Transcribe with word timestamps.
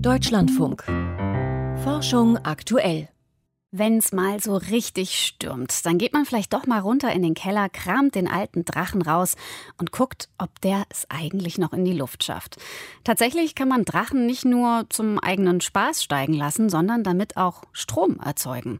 Deutschlandfunk. 0.00 0.84
Forschung 1.82 2.38
aktuell. 2.38 3.08
Wenn's 3.70 4.12
mal 4.12 4.40
so 4.40 4.56
richtig 4.56 5.18
stürmt, 5.18 5.84
dann 5.84 5.98
geht 5.98 6.12
man 6.12 6.26
vielleicht 6.26 6.52
doch 6.52 6.66
mal 6.66 6.78
runter 6.78 7.12
in 7.12 7.22
den 7.22 7.34
Keller, 7.34 7.68
kramt 7.68 8.14
den 8.14 8.28
alten 8.28 8.64
Drachen 8.64 9.02
raus 9.02 9.36
und 9.78 9.90
guckt, 9.90 10.28
ob 10.38 10.60
der 10.60 10.84
es 10.90 11.06
eigentlich 11.10 11.58
noch 11.58 11.72
in 11.72 11.84
die 11.84 11.92
Luft 11.92 12.22
schafft. 12.22 12.56
Tatsächlich 13.02 13.54
kann 13.54 13.68
man 13.68 13.84
Drachen 13.84 14.26
nicht 14.26 14.44
nur 14.44 14.86
zum 14.90 15.18
eigenen 15.18 15.60
Spaß 15.60 16.04
steigen 16.04 16.34
lassen, 16.34 16.70
sondern 16.70 17.02
damit 17.02 17.36
auch 17.36 17.62
Strom 17.72 18.20
erzeugen. 18.20 18.78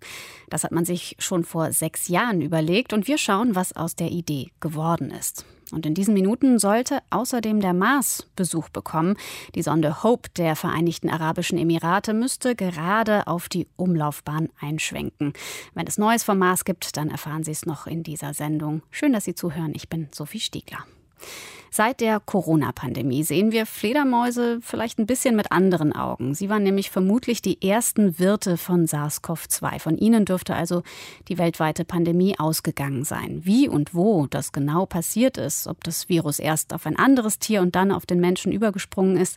Das 0.49 0.63
hat 0.63 0.73
man 0.73 0.85
sich 0.85 1.17
schon 1.19 1.45
vor 1.45 1.73
sechs 1.73 2.09
Jahren 2.09 2.41
überlegt 2.41 2.93
und 2.93 3.09
wir 3.09 3.19
schauen, 3.19 3.55
was 3.57 3.75
aus 3.75 3.97
der 3.97 4.11
Idee 4.11 4.51
geworden 4.61 5.11
ist. 5.11 5.45
Und 5.75 5.87
in 5.87 5.95
diesen 5.95 6.15
Minuten 6.15 6.59
sollte 6.59 7.01
außerdem 7.11 7.61
der 7.61 7.75
Mars 7.75 8.27
Besuch 8.37 8.69
bekommen. 8.69 9.17
Die 9.55 9.63
Sonde 9.63 10.03
Hope 10.03 10.31
der 10.37 10.57
Vereinigten 10.57 11.11
Arabischen 11.11 11.59
Emirate 11.59 12.15
müsste 12.15 12.55
gerade 12.55 13.27
auf 13.27 13.49
die 13.49 13.67
Umlaufbahn 13.77 14.49
einschwenken. 14.61 15.33
Wenn 15.75 15.87
es 15.87 15.99
Neues 15.99 16.23
vom 16.25 16.39
Mars 16.39 16.65
gibt, 16.65 16.97
dann 16.97 17.11
erfahren 17.11 17.45
Sie 17.45 17.53
es 17.53 17.67
noch 17.67 17.87
in 17.87 18.03
dieser 18.03 18.35
Sendung. 18.35 18.83
Schön, 18.91 19.13
dass 19.13 19.25
Sie 19.25 19.35
zuhören. 19.35 19.73
Ich 19.75 19.89
bin 19.89 20.09
Sophie 20.13 20.41
Stiegler. 20.41 20.85
Seit 21.77 22.01
der 22.01 22.21
Corona-Pandemie 22.21 23.25
sehen 23.25 23.51
wir 23.51 23.67
Fledermäuse 23.67 24.61
vielleicht 24.63 25.01
ein 25.01 25.07
bisschen 25.07 25.35
mit 25.35 25.51
anderen 25.51 25.93
Augen. 25.93 26.33
Sie 26.33 26.49
waren 26.49 26.63
nämlich 26.63 26.89
vermutlich 26.89 27.43
die 27.43 27.69
ersten 27.69 28.21
Wirte 28.21 28.57
von 28.57 28.87
SARS-CoV-2. 28.87 29.81
Von 29.81 29.99
ihnen 29.99 30.25
dürfte 30.25 30.55
also 30.55 30.85
die 31.27 31.37
weltweite 31.37 31.85
Pandemie 31.85 32.39
ausgegangen 32.39 33.03
sein. 33.03 33.41
Wie 33.43 33.69
und 33.69 33.93
wo 33.93 34.29
das 34.29 34.53
genau 34.53 34.87
passiert 34.87 35.37
ist, 35.37 35.67
ob 35.67 35.83
das 35.83 36.09
Virus 36.09 36.39
erst 36.39 36.73
auf 36.73 36.87
ein 36.87 36.97
anderes 36.97 37.41
Tier 37.41 37.61
und 37.61 37.75
dann 37.75 37.91
auf 37.91 38.07
den 38.07 38.21
Menschen 38.21 38.53
übergesprungen 38.53 39.17
ist, 39.17 39.37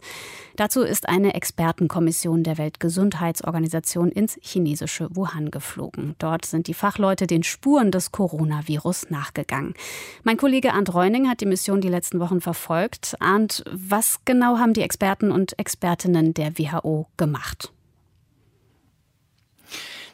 dazu 0.57 0.83
ist 0.83 1.09
eine 1.09 1.33
Expertenkommission 1.33 2.43
der 2.43 2.59
Weltgesundheitsorganisation 2.59 4.11
ins 4.11 4.37
chinesische 4.43 5.09
Wuhan 5.15 5.49
geflogen. 5.49 6.13
Dort 6.19 6.45
sind 6.45 6.67
die 6.67 6.75
Fachleute 6.75 7.25
den 7.25 7.41
Spuren 7.41 7.89
des 7.89 8.11
Coronavirus 8.11 9.09
nachgegangen. 9.09 9.73
Mein 10.21 10.37
Kollege 10.37 10.73
Arndt 10.73 10.93
Reuning 10.93 11.27
hat 11.27 11.41
die 11.41 11.47
Mission 11.47 11.81
die 11.81 11.89
letzten 11.89 12.19
Wochen 12.19 12.26
Wochen 12.27 12.41
verfolgt. 12.41 13.15
Und 13.19 13.63
was 13.71 14.19
genau 14.25 14.57
haben 14.57 14.73
die 14.73 14.81
Experten 14.81 15.31
und 15.31 15.57
Expertinnen 15.57 16.33
der 16.33 16.57
WHO 16.57 17.07
gemacht? 17.15 17.71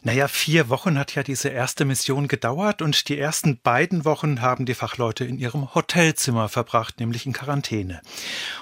Naja, 0.06 0.28
vier 0.28 0.68
Wochen 0.68 1.00
hat 1.00 1.16
ja 1.16 1.24
diese 1.24 1.48
erste 1.48 1.86
Mission 1.86 2.28
gedauert 2.28 2.82
und 2.82 3.08
die 3.08 3.18
ersten 3.18 3.58
beiden 3.58 4.04
Wochen 4.04 4.42
haben 4.42 4.66
die 4.66 4.74
Fachleute 4.74 5.24
in 5.24 5.38
ihrem 5.38 5.74
Hotelzimmer 5.74 6.50
verbracht, 6.50 7.00
nämlich 7.00 7.26
in 7.26 7.32
Quarantäne. 7.32 8.02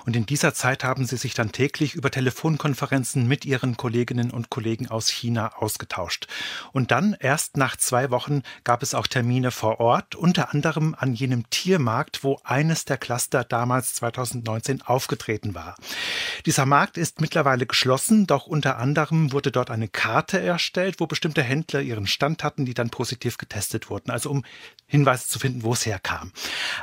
Und 0.06 0.16
in 0.16 0.28
dieser 0.28 0.53
Zeit 0.53 0.84
haben 0.84 1.08
sie 1.08 1.17
sich 1.17 1.34
dann 1.34 1.52
täglich 1.52 1.95
über 1.95 2.12
Telefonkonferenzen 2.12 3.28
mit 3.28 3.44
ihren 3.44 3.75
Kolleginnen 3.75 4.30
und 4.30 4.52
Kollegen 4.52 4.92
aus 4.92 5.09
China 5.09 5.53
ausgetauscht. 5.56 6.28
Und 6.73 6.92
dann, 6.92 7.17
erst 7.19 7.58
nach 7.58 7.75
zwei 7.75 8.12
Wochen, 8.12 8.44
gab 8.64 8.84
es 8.84 8.94
auch 8.94 9.08
Termine 9.08 9.50
vor 9.50 9.80
Ort, 9.80 10.14
unter 10.14 10.53
anderem 10.53 10.95
an 10.95 11.16
jenem 11.16 11.50
Tiermarkt, 11.50 12.23
wo 12.23 12.39
eines 12.44 12.86
der 12.86 12.97
Cluster 12.97 13.44
damals 13.44 13.95
2019 13.95 14.84
aufgetreten 14.84 15.56
war. 15.56 15.75
Dieser 16.45 16.67
Markt 16.67 17.00
ist 17.00 17.19
mittlerweile 17.19 17.66
geschlossen, 17.66 18.28
doch 18.28 18.45
unter 18.45 18.78
anderem 18.78 19.31
wurde 19.31 19.52
dort 19.52 19.72
eine 19.72 19.88
Karte 19.88 20.39
erstellt, 20.39 21.00
wo 21.00 21.08
bestimmte 21.08 21.31
bestimmte 21.32 21.44
Händler 21.44 21.82
ihren 21.82 22.08
Stand 22.08 22.44
hatten, 22.44 22.66
die 22.66 22.74
dann 22.74 22.90
positiv 22.90 23.38
getestet 23.38 23.90
wurden, 23.90 24.12
also 24.12 24.30
um 24.30 24.44
Hinweise 24.86 25.30
zu 25.30 25.40
finden, 25.40 25.64
wo 25.64 25.72
es 25.72 25.86
herkam. 25.86 26.34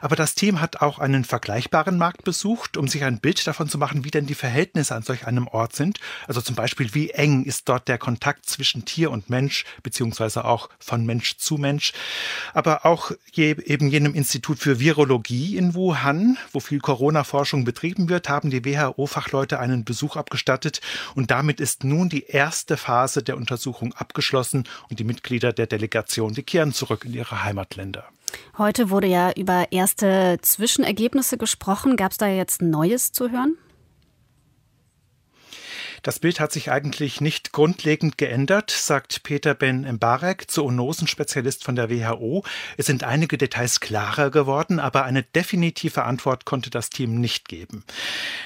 Aber 0.01 0.17
das 0.17 0.35
Team 0.35 0.63
hat 0.63 0.81
auch 0.81 0.99
einen 0.99 1.25
vergleichbaren 1.25 1.99
Markt 1.99 2.25
besucht, 2.25 2.79
um 2.79 2.89
sich 2.89 3.05
ein 3.05 3.21
Bild 3.21 3.47
davon 3.47 3.69
zu 3.69 3.77
machen, 3.77 4.05
wie 4.05 4.11
denn 4.11 4.27
die 4.27 4.35
Verhältnisse 4.35 4.95
an 4.95 5.03
solch 5.03 5.27
einem 5.27 5.47
Ort 5.47 5.77
sind. 5.77 6.01
Also 6.27 6.41
zum 6.41 6.57
Beispiel, 6.57 6.95
wie 6.95 7.11
eng 7.11 7.45
ist 7.45 7.69
dort 7.69 7.87
der 7.87 7.99
Kontakt 7.99 8.47
zwischen 8.47 8.87
Tier 8.87 9.11
und 9.11 9.29
Mensch, 9.29 9.67
beziehungsweise 9.83 10.47
auch 10.47 10.71
von 10.79 11.05
Mensch 11.05 11.37
zu 11.37 11.59
Mensch. 11.59 11.93
Aber 12.55 12.87
auch 12.87 13.11
je, 13.31 13.57
eben 13.67 13.89
jenem 13.89 14.14
Institut 14.14 14.58
für 14.58 14.81
Virologie 14.81 15.58
in 15.58 15.75
Wuhan, 15.75 16.39
wo 16.53 16.61
viel 16.61 16.79
Corona-Forschung 16.79 17.67
betrieben 17.67 18.08
wird, 18.08 18.31
haben 18.31 18.48
die 18.48 18.64
WHO-Fachleute 18.64 19.58
einen 19.58 19.85
Besuch 19.85 20.17
abgestattet. 20.17 20.81
Und 21.14 21.31
damit 21.31 21.61
ist 21.61 21.85
nun 21.85 22.08
die 22.08 22.25
erste 22.25 22.79
Phase 22.79 23.23
der 23.23 23.37
Untersuchung 23.37 23.92
abgeschlossen 23.92 24.38
abgeschlossen 24.39 24.65
und 24.91 24.99
die 24.99 25.05
Mitglieder 25.05 25.53
der 25.53 25.67
Delegation, 25.67 26.35
die 26.35 26.43
kehren 26.43 26.73
zurück 26.73 27.05
in 27.05 27.15
ihre 27.15 27.45
Heimatländer. 27.45 28.05
Heute 28.57 28.91
wurde 28.91 29.07
ja 29.07 29.33
über 29.33 29.73
erste 29.73 30.39
Zwischenergebnisse 30.43 31.39
gesprochen. 31.39 31.97
Gab 31.97 32.13
es 32.13 32.19
da 32.19 32.29
jetzt 32.29 32.63
Neues 32.63 33.13
zu 33.13 33.31
hören? 33.31 33.57
Das 36.03 36.20
Bild 36.20 36.39
hat 36.39 36.53
sich 36.53 36.70
eigentlich 36.70 37.20
nicht 37.20 37.53
grundlegend 37.53 38.19
geändert, 38.19 38.70
sagt 38.70 39.23
Peter 39.23 39.55
Ben 39.55 39.83
Mbarek, 39.95 40.51
Zoonosenspezialist 40.51 41.64
von 41.64 41.75
der 41.75 41.91
WHO. 41.91 42.45
Es 42.77 42.86
sind 42.86 43.05
einige 43.05 43.36
Details 43.36 43.81
klarer 43.81 44.31
geworden, 44.31 44.79
aber 44.79 45.05
eine 45.05 45.23
definitive 45.23 46.05
Antwort 46.05 46.45
konnte 46.45 46.70
das 46.70 46.91
Team 46.91 47.20
nicht 47.20 47.48
geben. 47.48 47.85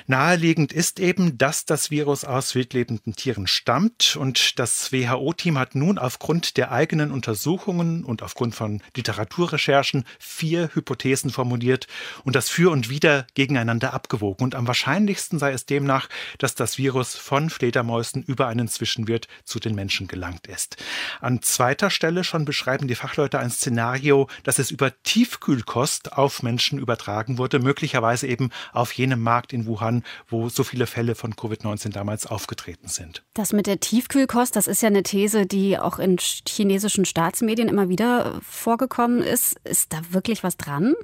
Naheliegend 0.06 0.72
ist 0.72 0.98
eben, 0.98 1.36
dass 1.36 1.66
das 1.66 1.90
Virus 1.90 2.24
aus 2.24 2.54
wildlebenden 2.54 3.14
Tieren 3.14 3.46
stammt 3.46 4.16
und 4.16 4.58
das 4.58 4.92
WHO-Team 4.92 5.58
hat 5.58 5.74
nun 5.74 5.98
aufgrund 5.98 6.56
der 6.56 6.72
eigenen 6.72 7.12
Untersuchungen 7.12 8.04
und 8.04 8.22
aufgrund 8.22 8.54
von 8.54 8.82
Literaturrecherchen 8.96 10.04
vier 10.18 10.70
Hypothesen 10.74 11.30
formuliert 11.30 11.86
und 12.24 12.34
das 12.34 12.48
für 12.48 12.70
und 12.70 12.88
wieder 12.88 13.26
gegeneinander 13.34 13.92
abgewogen. 13.92 14.44
Und 14.44 14.54
am 14.54 14.66
wahrscheinlichsten 14.66 15.38
sei 15.38 15.52
es 15.52 15.66
demnach, 15.66 16.08
dass 16.38 16.54
das 16.54 16.78
Virus 16.78 17.14
von 17.14 17.41
von 17.42 17.50
Fledermäusen 17.50 18.22
über 18.22 18.46
einen 18.46 18.68
Zwischenwirt 18.68 19.26
zu 19.44 19.58
den 19.58 19.74
Menschen 19.74 20.06
gelangt 20.06 20.46
ist. 20.46 20.76
An 21.20 21.42
zweiter 21.42 21.90
Stelle 21.90 22.22
schon 22.22 22.44
beschreiben 22.44 22.86
die 22.86 22.94
Fachleute 22.94 23.40
ein 23.40 23.50
Szenario, 23.50 24.28
dass 24.44 24.60
es 24.60 24.70
über 24.70 24.92
Tiefkühlkost 25.02 26.12
auf 26.12 26.44
Menschen 26.44 26.78
übertragen 26.78 27.38
wurde, 27.38 27.58
möglicherweise 27.58 28.28
eben 28.28 28.50
auf 28.72 28.92
jenem 28.92 29.20
Markt 29.20 29.52
in 29.52 29.66
Wuhan, 29.66 30.04
wo 30.28 30.48
so 30.48 30.62
viele 30.62 30.86
Fälle 30.86 31.16
von 31.16 31.34
Covid-19 31.34 31.90
damals 31.90 32.26
aufgetreten 32.26 32.86
sind. 32.86 33.24
Das 33.34 33.52
mit 33.52 33.66
der 33.66 33.80
Tiefkühlkost, 33.80 34.54
das 34.54 34.68
ist 34.68 34.82
ja 34.82 34.88
eine 34.88 35.02
These, 35.02 35.46
die 35.46 35.78
auch 35.78 35.98
in 35.98 36.18
chinesischen 36.18 37.04
Staatsmedien 37.04 37.68
immer 37.68 37.88
wieder 37.88 38.40
vorgekommen 38.42 39.20
ist. 39.20 39.58
Ist 39.64 39.92
da 39.92 40.00
wirklich 40.10 40.44
was 40.44 40.56
dran? 40.56 40.94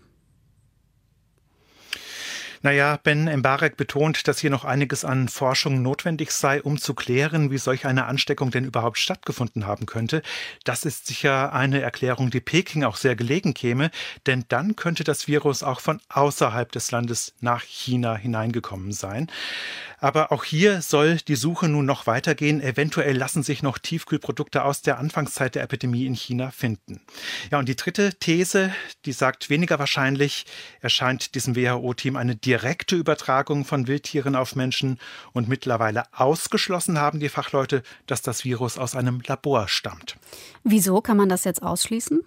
Naja, 2.63 2.99
Ben 3.03 3.25
Mbarek 3.25 3.77
betont, 3.77 4.27
dass 4.29 4.39
hier 4.39 4.51
noch 4.51 4.65
einiges 4.65 5.05
an 5.05 5.29
Forschung 5.29 5.83
notwendig 5.83 6.31
sei, 6.33 6.63
um 6.63 6.79
zu 6.79 6.95
klären, 6.95 7.51
wie 7.51 7.59
solch 7.59 7.87
eine 7.87 8.07
Ansteckung 8.07 8.51
denn 8.51 8.65
überhaupt 8.65 8.99
stattgefunden 8.99 9.67
haben 9.67 9.87
könnte. 9.87 10.23
Das 10.65 10.85
ist 10.85 11.07
sicher 11.07 11.53
eine 11.53 11.81
Erklärung, 11.81 12.31
die 12.31 12.41
Peking 12.41 12.85
auch 12.85 12.97
sehr 12.97 13.17
gelegen 13.17 13.55
käme, 13.55 13.91
denn 14.27 14.45
dann 14.49 14.77
könnte 14.77 15.05
das 15.05 15.29
Virus 15.29 15.63
auch 15.63 15.81
von 15.81 16.01
außerhalb 16.09 16.71
des 16.73 16.91
Landes 16.91 17.35
nach 17.41 17.63
China 17.63 18.17
hineingekommen 18.17 18.93
sein. 18.93 19.31
Aber 20.01 20.31
auch 20.31 20.45
hier 20.45 20.81
soll 20.81 21.17
die 21.17 21.35
Suche 21.35 21.69
nun 21.69 21.85
noch 21.85 22.07
weitergehen. 22.07 22.63
Eventuell 22.63 23.17
lassen 23.17 23.43
sich 23.43 23.63
noch 23.63 23.79
Tiefkühlprodukte 23.79 24.65
aus 24.65 24.81
der 24.81 24.99
Anfangszeit 24.99 25.57
der 25.57 25.65
Epidemie 25.65 26.07
in 26.07 26.15
China 26.15 26.51
finden. 26.51 27.01
Ja, 27.51 27.59
und 27.59 27.69
die 27.69 27.77
dritte 27.77 28.15
These, 28.15 28.73
die 29.05 29.13
sagt 29.13 29.51
weniger 29.51 29.79
wahrscheinlich, 29.79 30.47
erscheint 30.81 31.35
diesem 31.35 31.57
WHO-Team 31.57 32.17
eine 32.17 32.37
direkte 32.49 32.97
Übertragung 32.97 33.67
von 33.67 33.89
Wildtieren 33.89 34.35
auf 34.35 34.57
Menschen 34.57 34.99
und 35.35 35.51
mittlerweile 35.51 36.05
ausgeschlossen 36.15 36.99
haben 36.99 37.21
die 37.21 37.29
Fachleute, 37.29 37.83
dass 38.07 38.23
das 38.23 38.43
Virus 38.43 38.79
aus 38.79 38.95
einem 38.95 39.21
Labor 39.27 39.69
stammt. 39.69 40.17
Wieso 40.65 41.03
kann 41.03 41.19
man 41.19 41.29
das 41.29 41.45
jetzt 41.45 41.63
ausschließen? 41.63 42.23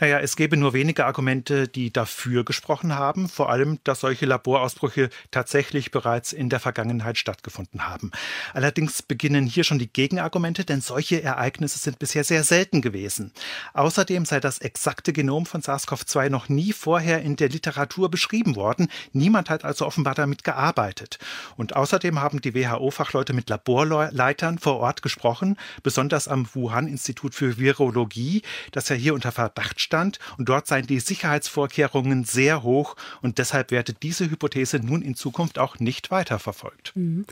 Naja, 0.00 0.18
es 0.20 0.36
gäbe 0.36 0.56
nur 0.56 0.72
wenige 0.72 1.06
Argumente, 1.06 1.68
die 1.68 1.92
dafür 1.92 2.44
gesprochen 2.44 2.94
haben, 2.96 3.28
vor 3.28 3.50
allem, 3.50 3.78
dass 3.84 4.00
solche 4.00 4.26
Laborausbrüche 4.26 5.10
tatsächlich 5.30 5.90
bereits 5.90 6.32
in 6.32 6.48
der 6.48 6.60
Vergangenheit 6.60 7.18
stattgefunden 7.18 7.88
haben. 7.88 8.10
Allerdings 8.54 9.02
beginnen 9.02 9.46
hier 9.46 9.64
schon 9.64 9.78
die 9.78 9.92
Gegenargumente, 9.92 10.64
denn 10.64 10.80
solche 10.80 11.22
Ereignisse 11.22 11.78
sind 11.78 11.98
bisher 11.98 12.24
sehr 12.24 12.44
selten 12.44 12.82
gewesen. 12.82 13.32
Außerdem 13.74 14.24
sei 14.24 14.40
das 14.40 14.58
exakte 14.58 15.12
Genom 15.12 15.46
von 15.46 15.62
SARS-CoV-2 15.62 16.28
noch 16.28 16.48
nie 16.48 16.72
vorher 16.72 17.22
in 17.22 17.36
der 17.36 17.48
Literatur 17.48 18.10
beschrieben 18.10 18.56
worden. 18.56 18.88
Niemand 19.12 19.50
hat 19.50 19.64
also 19.64 19.86
offenbar 19.86 20.14
damit 20.14 20.44
gearbeitet. 20.44 21.18
Und 21.56 21.76
außerdem 21.76 22.20
haben 22.20 22.40
die 22.40 22.54
WHO-Fachleute 22.54 23.32
mit 23.32 23.48
Laborleitern 23.50 24.58
vor 24.58 24.78
Ort 24.78 25.02
gesprochen, 25.02 25.56
besonders 25.82 26.28
am 26.28 26.46
Wuhan-Institut 26.52 27.34
für 27.34 27.58
Virologie, 27.58 28.42
das 28.72 28.88
ja 28.88 28.96
hier 28.96 29.14
unter 29.14 29.32
Verdacht 29.54 29.80
stand 29.80 30.18
und 30.38 30.48
dort 30.48 30.66
seien 30.66 30.86
die 30.86 31.00
Sicherheitsvorkehrungen 31.00 32.24
sehr 32.24 32.62
hoch 32.62 32.96
und 33.20 33.38
deshalb 33.38 33.70
werde 33.70 33.92
diese 33.92 34.30
Hypothese 34.30 34.78
nun 34.78 35.02
in 35.02 35.14
Zukunft 35.14 35.58
auch 35.58 35.78
nicht 35.78 36.10
weiterverfolgt. 36.10 36.92
Mhm. 36.94 37.26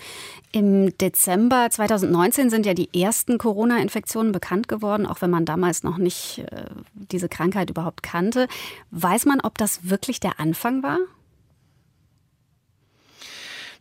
Im 0.52 0.96
Dezember 0.98 1.68
2019 1.70 2.50
sind 2.50 2.66
ja 2.66 2.74
die 2.74 2.88
ersten 3.00 3.38
Corona-Infektionen 3.38 4.32
bekannt 4.32 4.68
geworden, 4.68 5.06
auch 5.06 5.22
wenn 5.22 5.30
man 5.30 5.44
damals 5.44 5.82
noch 5.82 5.98
nicht 5.98 6.44
äh, 6.50 6.64
diese 6.94 7.28
Krankheit 7.28 7.70
überhaupt 7.70 8.02
kannte. 8.02 8.48
Weiß 8.90 9.24
man, 9.26 9.40
ob 9.40 9.56
das 9.58 9.88
wirklich 9.88 10.20
der 10.20 10.38
Anfang 10.38 10.82
war? 10.82 10.98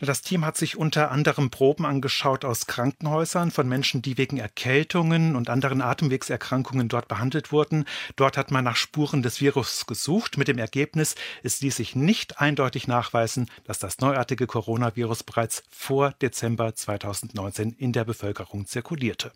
Das 0.02 0.22
Team 0.22 0.46
hat 0.46 0.56
sich 0.56 0.78
unter 0.78 1.12
anderem 1.12 1.50
Proben 1.50 1.86
angeschaut 1.86 2.46
aus 2.46 2.68
Krankenhäusern 2.68 3.52
von 3.52 3.68
Menschen, 3.68 4.02
die 4.02 4.18
wegen 4.18 4.38
Erkältungen 4.38 5.36
und 5.36 5.50
anderen 5.50 5.82
Atemwegserkrankungen 5.82 6.88
dort 6.88 7.10
behandelt 7.10 7.52
wurden. 7.52 7.84
Dort 8.16 8.38
hat 8.38 8.50
man 8.50 8.64
nach 8.64 8.78
Spuren 8.78 9.24
des 9.24 9.42
Virus 9.42 9.88
gesucht. 9.88 10.38
Mit 10.38 10.48
dem 10.48 10.58
Ergebnis, 10.58 11.16
es 11.44 11.60
ließ 11.60 11.76
sich 11.76 11.96
nicht 11.96 12.40
eindeutig 12.40 12.88
nachweisen, 12.88 13.50
dass 13.66 13.80
das 13.80 14.00
neuartige 14.00 14.48
Coronavirus 14.48 15.24
bereits 15.24 15.64
vor 15.70 16.14
Dezember 16.22 16.74
2019 16.74 17.72
in 17.72 17.92
der 17.92 18.06
Bevölkerung 18.06 18.68
zirkulierte. 18.68 19.34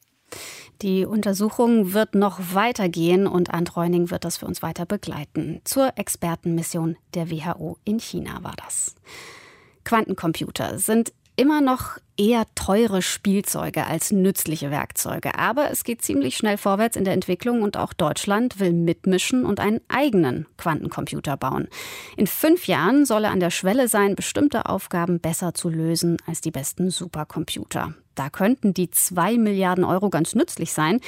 Die 0.82 1.06
Untersuchung 1.06 1.94
wird 1.94 2.16
noch 2.16 2.40
weitergehen 2.54 3.28
und 3.28 3.54
Ant 3.54 3.76
Reuning 3.76 4.12
wird 4.12 4.24
das 4.24 4.38
für 4.38 4.46
uns 4.46 4.62
weiter 4.62 4.86
begleiten. 4.86 5.62
Zur 5.66 5.98
Expertenmission 5.98 6.96
der 7.14 7.30
WHO 7.30 7.78
in 7.84 8.00
China 8.00 8.44
war 8.44 8.56
das. 8.56 8.96
Quantencomputer 9.84 10.80
sind 10.80 11.14
immer 11.36 11.62
noch 11.62 11.98
eher 12.16 12.46
teure 12.54 13.02
Spielzeuge 13.02 13.88
als 13.88 14.12
nützliche 14.12 14.70
Werkzeuge. 14.70 15.38
Aber 15.38 15.72
es 15.72 15.84
geht 15.84 16.02
ziemlich 16.02 16.38
schnell 16.38 16.58
vorwärts 16.58 16.96
in 16.96 17.06
der 17.06 17.14
Entwicklung 17.14 17.64
und 17.64 17.76
auch 17.76 17.94
Deutschland 17.94 18.60
will 18.60 18.72
mitmischen 18.72 19.46
und 19.46 19.60
einen 19.60 19.82
eigenen 19.88 20.46
Quantencomputer 20.58 21.38
bauen. 21.38 21.68
In 22.18 22.28
fünf 22.28 22.68
Jahren 22.68 23.06
soll 23.06 23.24
er 23.24 23.32
an 23.32 23.40
der 23.40 23.50
Schwelle 23.50 23.88
sein, 23.88 24.16
bestimmte 24.16 24.68
Aufgaben 24.68 25.20
besser 25.20 25.54
zu 25.54 25.70
lösen 25.70 26.18
als 26.28 26.42
die 26.42 26.52
besten 26.52 26.92
Supercomputer. 26.92 27.96
Da 28.16 28.30
könnten 28.30 28.74
die 28.74 28.90
zwei 28.90 29.38
Milliarden 29.38 29.84
Euro 29.84 30.10
ganz 30.10 30.36
nützlich 30.36 30.74
sein, 30.74 31.00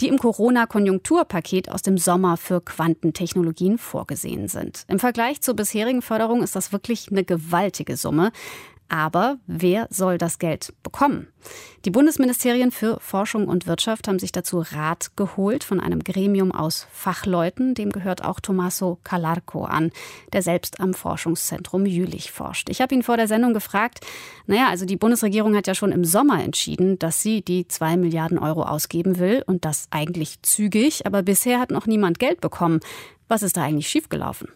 die 0.00 0.08
im 0.08 0.18
Corona-Konjunkturpaket 0.18 1.70
aus 1.70 1.82
dem 1.82 1.98
Sommer 1.98 2.36
für 2.36 2.60
Quantentechnologien 2.60 3.78
vorgesehen 3.78 4.48
sind. 4.48 4.84
Im 4.88 4.98
Vergleich 4.98 5.40
zur 5.40 5.54
bisherigen 5.54 6.02
Förderung 6.02 6.42
ist 6.42 6.56
das 6.56 6.72
wirklich 6.72 7.10
eine 7.10 7.24
gewaltige 7.24 7.96
Summe. 7.96 8.32
Aber 8.88 9.38
wer 9.46 9.88
soll 9.90 10.18
das 10.18 10.38
Geld 10.38 10.72
bekommen? 10.82 11.28
Die 11.84 11.90
Bundesministerien 11.90 12.70
für 12.70 12.98
Forschung 13.00 13.48
und 13.48 13.66
Wirtschaft 13.66 14.08
haben 14.08 14.18
sich 14.18 14.32
dazu 14.32 14.60
Rat 14.60 15.16
geholt 15.16 15.64
von 15.64 15.80
einem 15.80 16.04
Gremium 16.04 16.52
aus 16.52 16.86
Fachleuten. 16.92 17.74
Dem 17.74 17.90
gehört 17.90 18.24
auch 18.24 18.40
Tommaso 18.40 18.98
Calarco 19.04 19.64
an, 19.64 19.90
der 20.32 20.42
selbst 20.42 20.80
am 20.80 20.94
Forschungszentrum 20.94 21.86
Jülich 21.86 22.30
forscht. 22.32 22.68
Ich 22.70 22.80
habe 22.80 22.94
ihn 22.94 23.02
vor 23.02 23.16
der 23.16 23.28
Sendung 23.28 23.52
gefragt, 23.52 24.00
naja, 24.46 24.68
also 24.68 24.86
die 24.86 24.96
Bundesregierung 24.96 25.56
hat 25.56 25.66
ja 25.66 25.74
schon 25.74 25.92
im 25.92 26.04
Sommer 26.04 26.42
entschieden, 26.42 26.98
dass 26.98 27.20
sie 27.20 27.42
die 27.42 27.68
zwei 27.68 27.96
Milliarden 27.96 28.38
Euro 28.38 28.62
ausgeben 28.62 29.18
will 29.18 29.42
und 29.46 29.64
das 29.64 29.88
eigentlich 29.90 30.40
zügig, 30.42 31.06
aber 31.06 31.22
bisher 31.22 31.60
hat 31.60 31.70
noch 31.70 31.86
niemand 31.86 32.18
Geld 32.18 32.40
bekommen. 32.40 32.80
Was 33.28 33.42
ist 33.42 33.56
da 33.56 33.62
eigentlich 33.62 33.88
schiefgelaufen? 33.88 34.48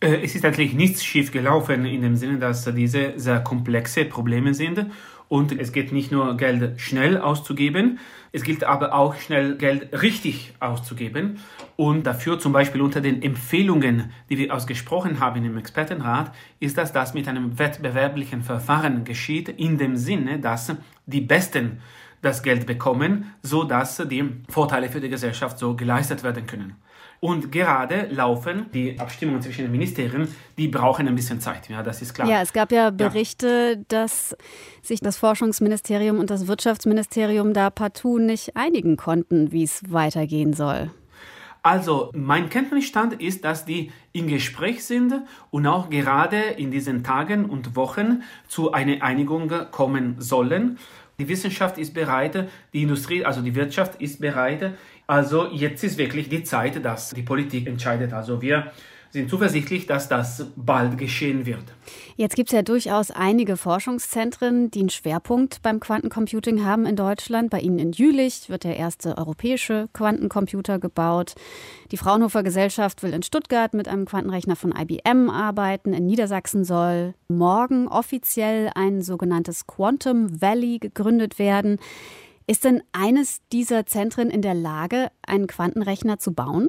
Äh, 0.00 0.22
es 0.22 0.34
ist 0.34 0.44
eigentlich 0.44 0.72
nichts 0.72 1.04
schief 1.04 1.30
gelaufen 1.30 1.84
in 1.84 2.02
dem 2.02 2.16
Sinne, 2.16 2.38
dass 2.38 2.64
diese 2.64 3.12
sehr 3.16 3.40
komplexe 3.40 4.04
Probleme 4.04 4.54
sind 4.54 4.86
und 5.28 5.52
es 5.52 5.72
geht 5.72 5.92
nicht 5.92 6.10
nur 6.10 6.36
Geld 6.36 6.80
schnell 6.80 7.18
auszugeben, 7.18 7.98
es 8.32 8.42
gilt 8.42 8.64
aber 8.64 8.94
auch 8.94 9.14
schnell 9.16 9.56
Geld 9.56 10.02
richtig 10.02 10.54
auszugeben 10.58 11.38
und 11.76 12.06
dafür 12.06 12.38
zum 12.38 12.52
Beispiel 12.52 12.80
unter 12.80 13.00
den 13.00 13.22
Empfehlungen, 13.22 14.10
die 14.30 14.38
wir 14.38 14.54
ausgesprochen 14.54 15.20
haben 15.20 15.44
im 15.44 15.58
Expertenrat, 15.58 16.34
ist, 16.60 16.78
dass 16.78 16.92
das 16.92 17.12
mit 17.12 17.28
einem 17.28 17.58
wettbewerblichen 17.58 18.42
Verfahren 18.42 19.04
geschieht, 19.04 19.48
in 19.50 19.78
dem 19.78 19.96
Sinne, 19.96 20.38
dass 20.38 20.72
die 21.06 21.20
Besten 21.20 21.80
das 22.22 22.42
Geld 22.42 22.66
bekommen, 22.66 23.32
so 23.42 23.64
dass 23.64 23.96
die 23.98 24.24
Vorteile 24.48 24.88
für 24.88 25.00
die 25.00 25.08
Gesellschaft 25.08 25.58
so 25.58 25.74
geleistet 25.74 26.22
werden 26.22 26.46
können. 26.46 26.76
Und 27.20 27.52
gerade 27.52 28.08
laufen 28.10 28.66
die 28.72 28.98
Abstimmungen 28.98 29.42
zwischen 29.42 29.62
den 29.62 29.70
Ministerien, 29.70 30.26
die 30.56 30.68
brauchen 30.68 31.06
ein 31.06 31.14
bisschen 31.14 31.38
Zeit, 31.38 31.68
ja, 31.68 31.82
das 31.82 32.00
ist 32.00 32.14
klar. 32.14 32.26
Ja, 32.26 32.40
es 32.40 32.54
gab 32.54 32.72
ja 32.72 32.88
Berichte, 32.88 33.76
ja. 33.76 33.84
dass 33.88 34.34
sich 34.80 35.00
das 35.00 35.18
Forschungsministerium 35.18 36.18
und 36.18 36.30
das 36.30 36.46
Wirtschaftsministerium 36.46 37.52
da 37.52 37.68
partout 37.68 38.18
nicht 38.18 38.56
einigen 38.56 38.96
konnten, 38.96 39.52
wie 39.52 39.64
es 39.64 39.82
weitergehen 39.92 40.54
soll. 40.54 40.90
Also, 41.62 42.10
mein 42.14 42.48
Kenntnisstand 42.48 43.20
ist, 43.20 43.44
dass 43.44 43.66
die 43.66 43.92
in 44.12 44.26
Gespräch 44.26 44.82
sind 44.82 45.12
und 45.50 45.66
auch 45.66 45.90
gerade 45.90 46.38
in 46.38 46.70
diesen 46.70 47.04
Tagen 47.04 47.44
und 47.44 47.76
Wochen 47.76 48.22
zu 48.48 48.72
einer 48.72 49.02
Einigung 49.02 49.52
kommen 49.70 50.16
sollen. 50.18 50.78
Die 51.18 51.28
Wissenschaft 51.28 51.76
ist 51.76 51.92
bereit, 51.92 52.48
die 52.72 52.80
Industrie, 52.80 53.26
also 53.26 53.42
die 53.42 53.54
Wirtschaft 53.54 54.00
ist 54.00 54.22
bereit, 54.22 54.72
also 55.10 55.48
jetzt 55.50 55.82
ist 55.82 55.98
wirklich 55.98 56.28
die 56.28 56.44
Zeit, 56.44 56.84
dass 56.84 57.10
die 57.10 57.22
Politik 57.22 57.66
entscheidet. 57.66 58.12
Also 58.12 58.40
wir 58.40 58.70
sind 59.10 59.28
zuversichtlich, 59.28 59.86
dass 59.86 60.08
das 60.08 60.46
bald 60.54 60.98
geschehen 60.98 61.46
wird. 61.46 61.64
Jetzt 62.14 62.36
gibt 62.36 62.50
es 62.50 62.54
ja 62.54 62.62
durchaus 62.62 63.10
einige 63.10 63.56
Forschungszentren, 63.56 64.70
die 64.70 64.78
einen 64.78 64.88
Schwerpunkt 64.88 65.62
beim 65.62 65.80
Quantencomputing 65.80 66.64
haben 66.64 66.86
in 66.86 66.94
Deutschland. 66.94 67.50
Bei 67.50 67.58
Ihnen 67.58 67.80
in 67.80 67.90
Jülich 67.90 68.48
wird 68.48 68.62
der 68.62 68.76
erste 68.76 69.18
europäische 69.18 69.88
Quantencomputer 69.94 70.78
gebaut. 70.78 71.34
Die 71.90 71.96
Fraunhofer 71.96 72.44
Gesellschaft 72.44 73.02
will 73.02 73.12
in 73.12 73.24
Stuttgart 73.24 73.74
mit 73.74 73.88
einem 73.88 74.04
Quantenrechner 74.04 74.54
von 74.54 74.72
IBM 74.72 75.28
arbeiten. 75.28 75.92
In 75.92 76.06
Niedersachsen 76.06 76.62
soll 76.62 77.14
morgen 77.26 77.88
offiziell 77.88 78.70
ein 78.76 79.02
sogenanntes 79.02 79.66
Quantum 79.66 80.40
Valley 80.40 80.78
gegründet 80.78 81.40
werden. 81.40 81.80
Ist 82.50 82.64
denn 82.64 82.82
eines 82.90 83.46
dieser 83.52 83.86
Zentren 83.86 84.28
in 84.28 84.42
der 84.42 84.54
Lage, 84.54 85.12
einen 85.24 85.46
Quantenrechner 85.46 86.18
zu 86.18 86.34
bauen? 86.34 86.68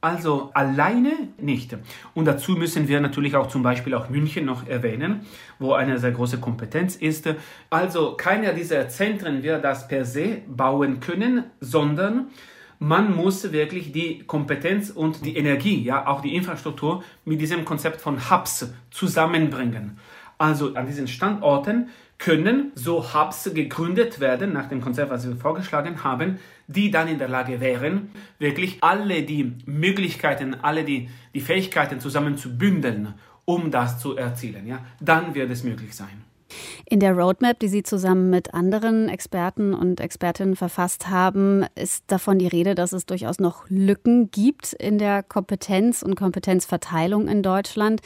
Also 0.00 0.50
alleine 0.52 1.12
nicht. 1.38 1.76
Und 2.12 2.24
dazu 2.24 2.56
müssen 2.56 2.88
wir 2.88 2.98
natürlich 2.98 3.36
auch 3.36 3.46
zum 3.46 3.62
Beispiel 3.62 3.94
auch 3.94 4.08
München 4.08 4.46
noch 4.46 4.66
erwähnen, 4.66 5.20
wo 5.60 5.74
eine 5.74 6.00
sehr 6.00 6.10
große 6.10 6.40
Kompetenz 6.40 6.96
ist. 6.96 7.32
Also 7.70 8.16
keiner 8.16 8.52
dieser 8.52 8.88
Zentren 8.88 9.44
wird 9.44 9.62
das 9.62 9.86
per 9.86 10.04
se 10.04 10.38
bauen 10.48 10.98
können, 10.98 11.44
sondern 11.60 12.32
man 12.80 13.14
muss 13.14 13.52
wirklich 13.52 13.92
die 13.92 14.24
Kompetenz 14.26 14.90
und 14.90 15.24
die 15.24 15.36
Energie, 15.36 15.84
ja 15.84 16.08
auch 16.08 16.20
die 16.20 16.34
Infrastruktur 16.34 17.04
mit 17.24 17.40
diesem 17.40 17.64
Konzept 17.64 18.00
von 18.00 18.28
Hubs 18.28 18.72
zusammenbringen. 18.90 19.98
Also 20.36 20.74
an 20.74 20.86
diesen 20.86 21.06
Standorten 21.06 21.90
können 22.20 22.70
so 22.74 23.14
Hubs 23.14 23.50
gegründet 23.54 24.20
werden, 24.20 24.52
nach 24.52 24.68
dem 24.68 24.82
Konzept, 24.82 25.10
was 25.10 25.26
wir 25.26 25.36
vorgeschlagen 25.36 26.04
haben, 26.04 26.38
die 26.68 26.90
dann 26.90 27.08
in 27.08 27.18
der 27.18 27.28
Lage 27.28 27.60
wären, 27.60 28.10
wirklich 28.38 28.78
alle 28.82 29.22
die 29.22 29.56
Möglichkeiten, 29.64 30.54
alle 30.54 30.84
die, 30.84 31.08
die 31.34 31.40
Fähigkeiten 31.40 31.98
zusammen 31.98 32.36
zu 32.36 32.56
bündeln, 32.56 33.14
um 33.46 33.70
das 33.70 33.98
zu 33.98 34.16
erzielen. 34.16 34.66
Ja? 34.66 34.84
Dann 35.00 35.34
wird 35.34 35.50
es 35.50 35.64
möglich 35.64 35.96
sein. 35.96 36.24
In 36.84 37.00
der 37.00 37.14
Roadmap, 37.14 37.58
die 37.58 37.68
Sie 37.68 37.82
zusammen 37.82 38.28
mit 38.28 38.52
anderen 38.52 39.08
Experten 39.08 39.72
und 39.72 40.00
Expertinnen 40.00 40.56
verfasst 40.56 41.08
haben, 41.08 41.64
ist 41.74 42.04
davon 42.08 42.38
die 42.38 42.48
Rede, 42.48 42.74
dass 42.74 42.92
es 42.92 43.06
durchaus 43.06 43.38
noch 43.38 43.64
Lücken 43.68 44.30
gibt 44.30 44.74
in 44.74 44.98
der 44.98 45.22
Kompetenz 45.22 46.02
und 46.02 46.16
Kompetenzverteilung 46.16 47.28
in 47.28 47.42
Deutschland. 47.42 48.02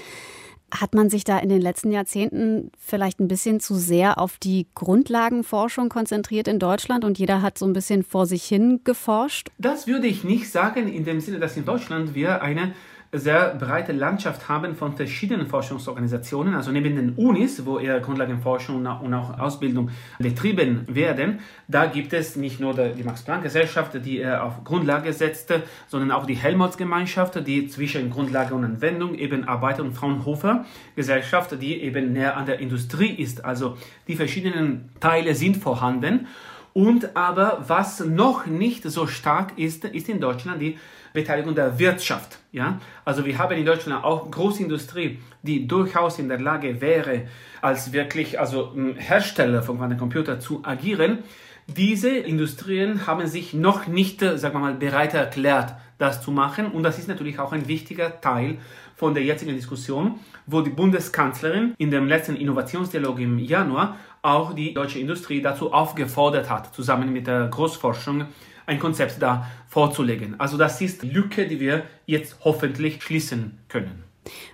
Hat 0.74 0.94
man 0.94 1.08
sich 1.08 1.22
da 1.22 1.38
in 1.38 1.48
den 1.48 1.60
letzten 1.60 1.92
Jahrzehnten 1.92 2.72
vielleicht 2.78 3.20
ein 3.20 3.28
bisschen 3.28 3.60
zu 3.60 3.76
sehr 3.76 4.18
auf 4.18 4.38
die 4.38 4.66
Grundlagenforschung 4.74 5.88
konzentriert 5.88 6.48
in 6.48 6.58
Deutschland 6.58 7.04
und 7.04 7.18
jeder 7.18 7.42
hat 7.42 7.58
so 7.58 7.64
ein 7.64 7.72
bisschen 7.72 8.02
vor 8.02 8.26
sich 8.26 8.44
hin 8.44 8.80
geforscht? 8.82 9.50
Das 9.58 9.86
würde 9.86 10.08
ich 10.08 10.24
nicht 10.24 10.50
sagen, 10.50 10.88
in 10.88 11.04
dem 11.04 11.20
Sinne, 11.20 11.38
dass 11.38 11.56
in 11.56 11.64
Deutschland 11.64 12.14
wir 12.16 12.42
eine 12.42 12.72
sehr 13.18 13.54
breite 13.54 13.92
Landschaft 13.92 14.48
haben 14.48 14.74
von 14.74 14.96
verschiedenen 14.96 15.46
Forschungsorganisationen, 15.46 16.54
also 16.54 16.70
neben 16.72 16.96
den 16.96 17.14
Unis, 17.14 17.64
wo 17.64 17.78
eher 17.78 18.00
Grundlagenforschung 18.00 18.84
und 18.86 19.14
auch 19.14 19.38
Ausbildung 19.38 19.90
betrieben 20.18 20.84
werden, 20.88 21.40
da 21.68 21.86
gibt 21.86 22.12
es 22.12 22.36
nicht 22.36 22.60
nur 22.60 22.74
die 22.74 23.02
Max-Planck-Gesellschaft, 23.02 24.04
die 24.04 24.26
auf 24.26 24.64
Grundlage 24.64 25.12
setzt, 25.12 25.52
sondern 25.86 26.10
auch 26.10 26.26
die 26.26 26.34
Helmholtz-Gemeinschaft, 26.34 27.46
die 27.46 27.68
zwischen 27.68 28.10
Grundlage 28.10 28.54
und 28.54 28.64
Anwendung 28.64 29.14
eben 29.14 29.46
arbeitet 29.46 29.84
und 29.84 29.92
Fraunhofer-Gesellschaft, 29.92 31.60
die 31.60 31.82
eben 31.82 32.12
näher 32.12 32.36
an 32.36 32.46
der 32.46 32.58
Industrie 32.58 33.14
ist. 33.14 33.44
Also 33.44 33.76
die 34.08 34.16
verschiedenen 34.16 34.90
Teile 35.00 35.34
sind 35.34 35.56
vorhanden. 35.56 36.26
Und 36.74 37.16
aber 37.16 37.64
was 37.68 38.00
noch 38.00 38.46
nicht 38.46 38.82
so 38.82 39.06
stark 39.06 39.56
ist, 39.56 39.84
ist 39.84 40.08
in 40.08 40.20
Deutschland 40.20 40.60
die 40.60 40.76
Beteiligung 41.12 41.54
der 41.54 41.78
Wirtschaft. 41.78 42.38
Ja? 42.50 42.80
Also 43.04 43.24
wir 43.24 43.38
haben 43.38 43.56
in 43.56 43.64
Deutschland 43.64 44.04
auch 44.04 44.28
Großindustrie, 44.28 45.20
die 45.42 45.68
durchaus 45.68 46.18
in 46.18 46.28
der 46.28 46.40
Lage 46.40 46.80
wäre, 46.80 47.28
als 47.62 47.92
wirklich 47.92 48.40
also 48.40 48.74
Hersteller 48.96 49.62
von 49.62 49.78
Quantencomputer 49.78 50.40
zu 50.40 50.64
agieren. 50.64 51.20
Diese 51.68 52.10
Industrien 52.10 53.06
haben 53.06 53.26
sich 53.28 53.54
noch 53.54 53.86
nicht, 53.86 54.20
sagen 54.20 54.54
wir 54.56 54.58
mal, 54.58 54.74
bereit 54.74 55.14
erklärt, 55.14 55.74
das 55.98 56.22
zu 56.22 56.32
machen. 56.32 56.66
Und 56.72 56.82
das 56.82 56.98
ist 56.98 57.06
natürlich 57.06 57.38
auch 57.38 57.52
ein 57.52 57.68
wichtiger 57.68 58.20
Teil 58.20 58.58
von 58.96 59.14
der 59.14 59.22
jetzigen 59.22 59.54
Diskussion, 59.54 60.18
wo 60.46 60.60
die 60.60 60.70
Bundeskanzlerin 60.70 61.74
in 61.78 61.92
dem 61.92 62.08
letzten 62.08 62.34
Innovationsdialog 62.34 63.20
im 63.20 63.38
Januar 63.38 63.96
auch 64.24 64.54
die 64.54 64.72
deutsche 64.72 64.98
Industrie 64.98 65.42
dazu 65.42 65.72
aufgefordert 65.72 66.48
hat, 66.48 66.74
zusammen 66.74 67.12
mit 67.12 67.26
der 67.26 67.48
Großforschung 67.48 68.26
ein 68.66 68.78
Konzept 68.78 69.20
da 69.20 69.46
vorzulegen. 69.68 70.40
Also 70.40 70.56
das 70.56 70.80
ist 70.80 71.02
die 71.02 71.10
Lücke, 71.10 71.46
die 71.46 71.60
wir 71.60 71.82
jetzt 72.06 72.38
hoffentlich 72.44 73.02
schließen 73.02 73.58
können. 73.68 74.03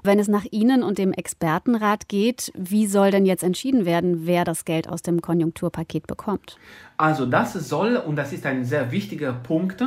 Wenn 0.03 0.19
es 0.19 0.29
nach 0.29 0.45
Ihnen 0.51 0.83
und 0.83 0.99
dem 0.99 1.13
Expertenrat 1.13 2.09
geht, 2.09 2.53
wie 2.57 2.87
soll 2.87 3.11
denn 3.11 3.27
jetzt 3.27 3.43
entschieden 3.43 3.85
werden, 3.85 4.27
wer 4.27 4.45
das 4.45 4.65
Geld 4.65 4.89
aus 4.89 5.03
dem 5.03 5.21
Konjunkturpaket 5.21 6.07
bekommt? 6.07 6.57
Also 6.97 7.27
das 7.27 7.55
soll, 7.55 7.97
und 7.97 8.17
das 8.17 8.33
ist 8.33 8.45
ein 8.47 8.65
sehr 8.65 8.93
wichtiger 8.93 9.33
Punkt, 9.33 9.83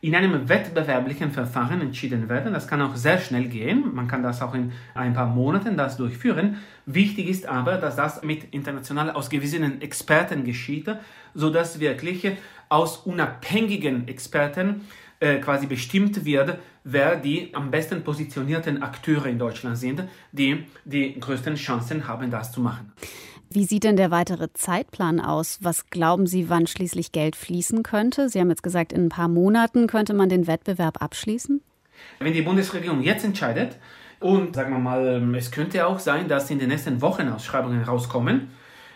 in 0.00 0.14
einem 0.14 0.48
wettbewerblichen 0.48 1.30
Verfahren 1.32 1.80
entschieden 1.80 2.28
werden. 2.28 2.52
Das 2.52 2.68
kann 2.68 2.82
auch 2.82 2.96
sehr 2.96 3.18
schnell 3.18 3.48
gehen. 3.48 3.94
Man 3.94 4.08
kann 4.08 4.22
das 4.22 4.42
auch 4.42 4.54
in 4.54 4.72
ein 4.94 5.14
paar 5.14 5.26
Monaten 5.26 5.76
das 5.76 5.96
durchführen. 5.96 6.58
Wichtig 6.84 7.28
ist 7.28 7.46
aber, 7.46 7.76
dass 7.78 7.96
das 7.96 8.22
mit 8.22 8.52
international 8.52 9.10
ausgewiesenen 9.10 9.80
Experten 9.80 10.44
geschieht, 10.44 10.88
sodass 11.34 11.80
wirklich 11.80 12.32
aus 12.68 12.98
unabhängigen 12.98 14.08
Experten 14.08 14.82
äh, 15.20 15.36
quasi 15.36 15.66
bestimmt 15.66 16.24
wird, 16.24 16.58
wer 16.86 17.16
die 17.16 17.50
am 17.52 17.70
besten 17.70 18.04
positionierten 18.04 18.82
Akteure 18.82 19.26
in 19.26 19.38
Deutschland 19.38 19.76
sind, 19.76 20.04
die 20.32 20.64
die 20.84 21.18
größten 21.18 21.56
Chancen 21.56 22.06
haben, 22.06 22.30
das 22.30 22.52
zu 22.52 22.60
machen. 22.60 22.92
Wie 23.50 23.64
sieht 23.64 23.84
denn 23.84 23.96
der 23.96 24.10
weitere 24.10 24.52
Zeitplan 24.52 25.20
aus? 25.20 25.58
Was 25.62 25.90
glauben 25.90 26.26
Sie, 26.26 26.48
wann 26.48 26.66
schließlich 26.66 27.12
Geld 27.12 27.36
fließen 27.36 27.82
könnte? 27.82 28.28
Sie 28.28 28.40
haben 28.40 28.50
jetzt 28.50 28.62
gesagt, 28.62 28.92
in 28.92 29.06
ein 29.06 29.08
paar 29.08 29.28
Monaten 29.28 29.86
könnte 29.86 30.14
man 30.14 30.28
den 30.28 30.46
Wettbewerb 30.46 31.02
abschließen? 31.02 31.60
Wenn 32.20 32.32
die 32.32 32.42
Bundesregierung 32.42 33.02
jetzt 33.02 33.24
entscheidet, 33.24 33.78
und 34.18 34.54
sagen 34.54 34.72
wir 34.72 34.78
mal, 34.78 35.34
es 35.36 35.50
könnte 35.50 35.86
auch 35.86 35.98
sein, 35.98 36.28
dass 36.28 36.50
in 36.50 36.58
den 36.58 36.68
nächsten 36.68 37.02
Wochen 37.02 37.28
Ausschreibungen 37.28 37.82
rauskommen. 37.82 38.48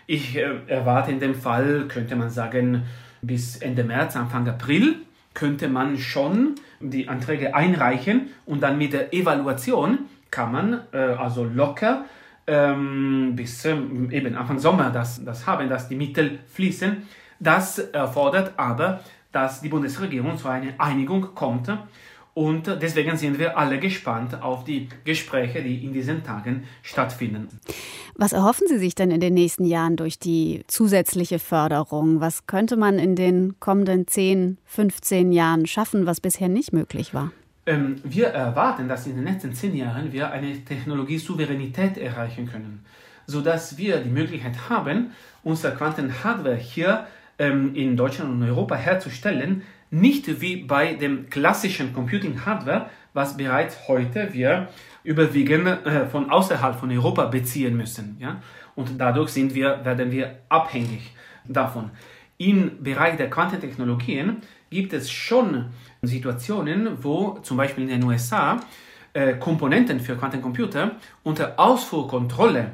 Ich 0.07 0.35
äh, 0.35 0.49
erwarte 0.67 1.11
in 1.11 1.19
dem 1.19 1.35
Fall, 1.35 1.85
könnte 1.87 2.15
man 2.15 2.29
sagen, 2.29 2.83
bis 3.21 3.57
Ende 3.57 3.83
März, 3.83 4.15
Anfang 4.15 4.47
April 4.47 4.95
könnte 5.33 5.67
man 5.67 5.97
schon 5.97 6.55
die 6.79 7.07
Anträge 7.07 7.55
einreichen 7.55 8.29
und 8.45 8.61
dann 8.61 8.77
mit 8.77 8.93
der 8.93 9.13
Evaluation 9.13 9.99
kann 10.29 10.51
man 10.51 10.81
äh, 10.91 10.97
also 10.97 11.43
locker 11.43 12.05
ähm, 12.47 13.33
bis 13.35 13.63
ähm, 13.65 14.09
eben 14.11 14.35
Anfang 14.35 14.59
Sommer 14.59 14.89
das, 14.89 15.23
das 15.23 15.45
haben, 15.47 15.69
dass 15.69 15.87
die 15.87 15.95
Mittel 15.95 16.39
fließen. 16.47 17.07
Das 17.39 17.79
erfordert 17.79 18.53
aber, 18.57 19.01
dass 19.31 19.61
die 19.61 19.69
Bundesregierung 19.69 20.37
zu 20.37 20.47
einer 20.47 20.73
Einigung 20.77 21.33
kommt. 21.33 21.71
Und 22.33 22.67
deswegen 22.81 23.17
sind 23.17 23.39
wir 23.39 23.57
alle 23.57 23.77
gespannt 23.79 24.41
auf 24.41 24.63
die 24.63 24.87
Gespräche, 25.03 25.61
die 25.61 25.83
in 25.83 25.91
diesen 25.91 26.23
Tagen 26.23 26.63
stattfinden. 26.81 27.49
Was 28.15 28.31
erhoffen 28.31 28.67
Sie 28.67 28.77
sich 28.77 28.95
denn 28.95 29.11
in 29.11 29.19
den 29.19 29.33
nächsten 29.33 29.65
Jahren 29.65 29.97
durch 29.97 30.17
die 30.17 30.63
zusätzliche 30.67 31.39
Förderung? 31.39 32.21
Was 32.21 32.47
könnte 32.47 32.77
man 32.77 32.99
in 32.99 33.15
den 33.15 33.59
kommenden 33.59 34.07
10, 34.07 34.57
15 34.65 35.33
Jahren 35.33 35.65
schaffen, 35.65 36.05
was 36.05 36.21
bisher 36.21 36.47
nicht 36.47 36.71
möglich 36.71 37.13
war? 37.13 37.31
Ähm, 37.65 37.97
wir 38.03 38.27
erwarten, 38.27 38.87
dass 38.87 39.07
in 39.07 39.15
den 39.15 39.25
nächsten 39.25 39.53
zehn 39.53 39.75
Jahren 39.75 40.11
wir 40.13 40.31
eine 40.31 40.63
Technologiesouveränität 40.65 41.97
erreichen 41.97 42.47
können, 42.47 42.85
sodass 43.27 43.77
wir 43.77 43.97
die 43.97 44.09
Möglichkeit 44.09 44.69
haben, 44.69 45.11
unsere 45.43 45.75
Quantenhardware 45.75 46.55
hier 46.55 47.05
ähm, 47.37 47.75
in 47.75 47.95
Deutschland 47.97 48.31
und 48.31 48.43
Europa 48.43 48.75
herzustellen, 48.75 49.63
nicht 49.91 50.41
wie 50.41 50.57
bei 50.63 50.93
dem 50.93 51.29
klassischen 51.29 51.93
Computing 51.93 52.45
Hardware, 52.45 52.89
was 53.13 53.37
bereits 53.37 53.87
heute 53.87 54.33
wir 54.33 54.69
überwiegend 55.03 55.67
äh, 55.85 56.07
von 56.07 56.29
außerhalb 56.29 56.79
von 56.79 56.91
Europa 56.91 57.25
beziehen 57.25 57.75
müssen. 57.75 58.17
Ja? 58.19 58.41
Und 58.75 58.99
dadurch 58.99 59.29
sind 59.29 59.53
wir, 59.53 59.83
werden 59.83 60.11
wir 60.11 60.39
abhängig 60.49 61.13
davon. 61.45 61.91
Im 62.37 62.81
Bereich 62.81 63.17
der 63.17 63.29
Quantentechnologien 63.29 64.37
gibt 64.69 64.93
es 64.93 65.11
schon 65.11 65.65
Situationen, 66.01 67.03
wo 67.03 67.39
zum 67.43 67.57
Beispiel 67.57 67.83
in 67.83 67.89
den 67.89 68.03
USA 68.03 68.61
äh, 69.13 69.33
Komponenten 69.33 69.99
für 69.99 70.15
Quantencomputer 70.15 70.91
unter 71.23 71.59
Ausfuhrkontrolle 71.59 72.71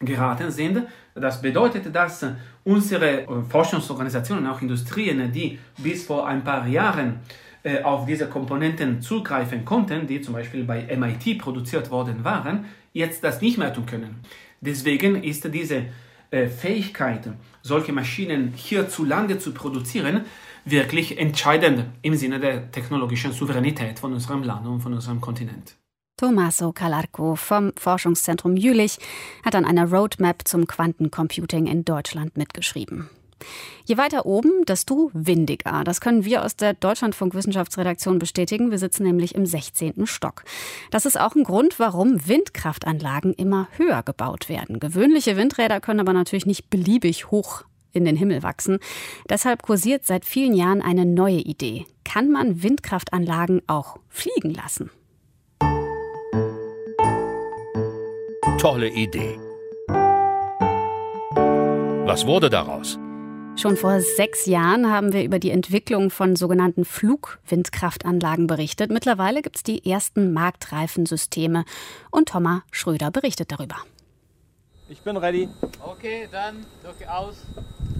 geraten 0.00 0.50
sind. 0.50 0.86
Das 1.14 1.42
bedeutet, 1.42 1.94
dass 1.94 2.24
unsere 2.64 3.22
äh, 3.22 3.26
Forschungsorganisationen, 3.48 4.46
auch 4.46 4.62
Industrien, 4.62 5.32
die 5.32 5.58
bis 5.78 6.06
vor 6.06 6.26
ein 6.26 6.44
paar 6.44 6.66
Jahren 6.66 7.20
äh, 7.64 7.82
auf 7.82 8.06
diese 8.06 8.28
Komponenten 8.28 9.00
zugreifen 9.02 9.64
konnten, 9.64 10.06
die 10.06 10.20
zum 10.20 10.34
Beispiel 10.34 10.64
bei 10.64 10.86
MIT 10.96 11.38
produziert 11.38 11.90
worden 11.90 12.24
waren, 12.24 12.66
jetzt 12.92 13.24
das 13.24 13.40
nicht 13.40 13.58
mehr 13.58 13.72
tun 13.72 13.86
können. 13.86 14.20
Deswegen 14.60 15.22
ist 15.22 15.52
diese 15.52 15.86
äh, 16.30 16.46
Fähigkeit, 16.46 17.28
solche 17.62 17.92
Maschinen 17.92 18.52
hierzulande 18.54 19.38
zu 19.38 19.52
produzieren, 19.52 20.24
wirklich 20.64 21.18
entscheidend 21.18 21.86
im 22.02 22.14
Sinne 22.14 22.38
der 22.38 22.70
technologischen 22.70 23.32
Souveränität 23.32 23.98
von 23.98 24.12
unserem 24.12 24.42
Land 24.42 24.66
und 24.66 24.80
von 24.80 24.92
unserem 24.92 25.20
Kontinent. 25.20 25.76
Tommaso 26.18 26.72
Calarco 26.72 27.36
vom 27.36 27.72
Forschungszentrum 27.76 28.56
Jülich 28.56 28.98
hat 29.44 29.54
an 29.54 29.64
einer 29.64 29.88
Roadmap 29.88 30.48
zum 30.48 30.66
Quantencomputing 30.66 31.68
in 31.68 31.84
Deutschland 31.84 32.36
mitgeschrieben. 32.36 33.08
Je 33.84 33.96
weiter 33.98 34.26
oben, 34.26 34.64
desto 34.66 35.12
windiger. 35.14 35.84
Das 35.84 36.00
können 36.00 36.24
wir 36.24 36.44
aus 36.44 36.56
der 36.56 36.74
Deutschlandfunk 36.74 37.34
Wissenschaftsredaktion 37.34 38.18
bestätigen. 38.18 38.72
Wir 38.72 38.78
sitzen 38.78 39.04
nämlich 39.04 39.36
im 39.36 39.46
16. 39.46 40.08
Stock. 40.08 40.42
Das 40.90 41.06
ist 41.06 41.20
auch 41.20 41.36
ein 41.36 41.44
Grund, 41.44 41.78
warum 41.78 42.26
Windkraftanlagen 42.26 43.32
immer 43.32 43.68
höher 43.76 44.02
gebaut 44.02 44.48
werden. 44.48 44.80
Gewöhnliche 44.80 45.36
Windräder 45.36 45.80
können 45.80 46.00
aber 46.00 46.12
natürlich 46.12 46.46
nicht 46.46 46.68
beliebig 46.68 47.30
hoch 47.30 47.62
in 47.92 48.04
den 48.04 48.16
Himmel 48.16 48.42
wachsen. 48.42 48.80
Deshalb 49.30 49.62
kursiert 49.62 50.04
seit 50.04 50.24
vielen 50.24 50.54
Jahren 50.54 50.82
eine 50.82 51.06
neue 51.06 51.38
Idee. 51.38 51.86
Kann 52.04 52.28
man 52.32 52.64
Windkraftanlagen 52.64 53.62
auch 53.68 53.98
fliegen 54.08 54.52
lassen? 54.52 54.90
Tolle 58.58 58.88
Idee. 58.88 59.38
Was 62.06 62.26
wurde 62.26 62.50
daraus? 62.50 62.98
Schon 63.54 63.76
vor 63.76 64.00
sechs 64.00 64.46
Jahren 64.46 64.90
haben 64.90 65.12
wir 65.12 65.22
über 65.22 65.38
die 65.38 65.52
Entwicklung 65.52 66.10
von 66.10 66.34
sogenannten 66.34 66.84
Flugwindkraftanlagen 66.84 68.48
berichtet. 68.48 68.90
Mittlerweile 68.90 69.42
gibt 69.42 69.58
es 69.58 69.62
die 69.62 69.88
ersten 69.88 70.32
marktreifen 70.32 71.06
Systeme. 71.06 71.64
Und 72.10 72.30
Thomas 72.30 72.62
Schröder 72.72 73.12
berichtet 73.12 73.52
darüber. 73.52 73.76
Ich 74.88 75.02
bin 75.02 75.16
ready. 75.16 75.48
Okay, 75.80 76.28
dann 76.32 76.66
drücke 76.82 77.14
aus. 77.14 77.36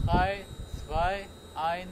3, 0.06 0.38
2, 0.88 1.26
1. 1.54 1.88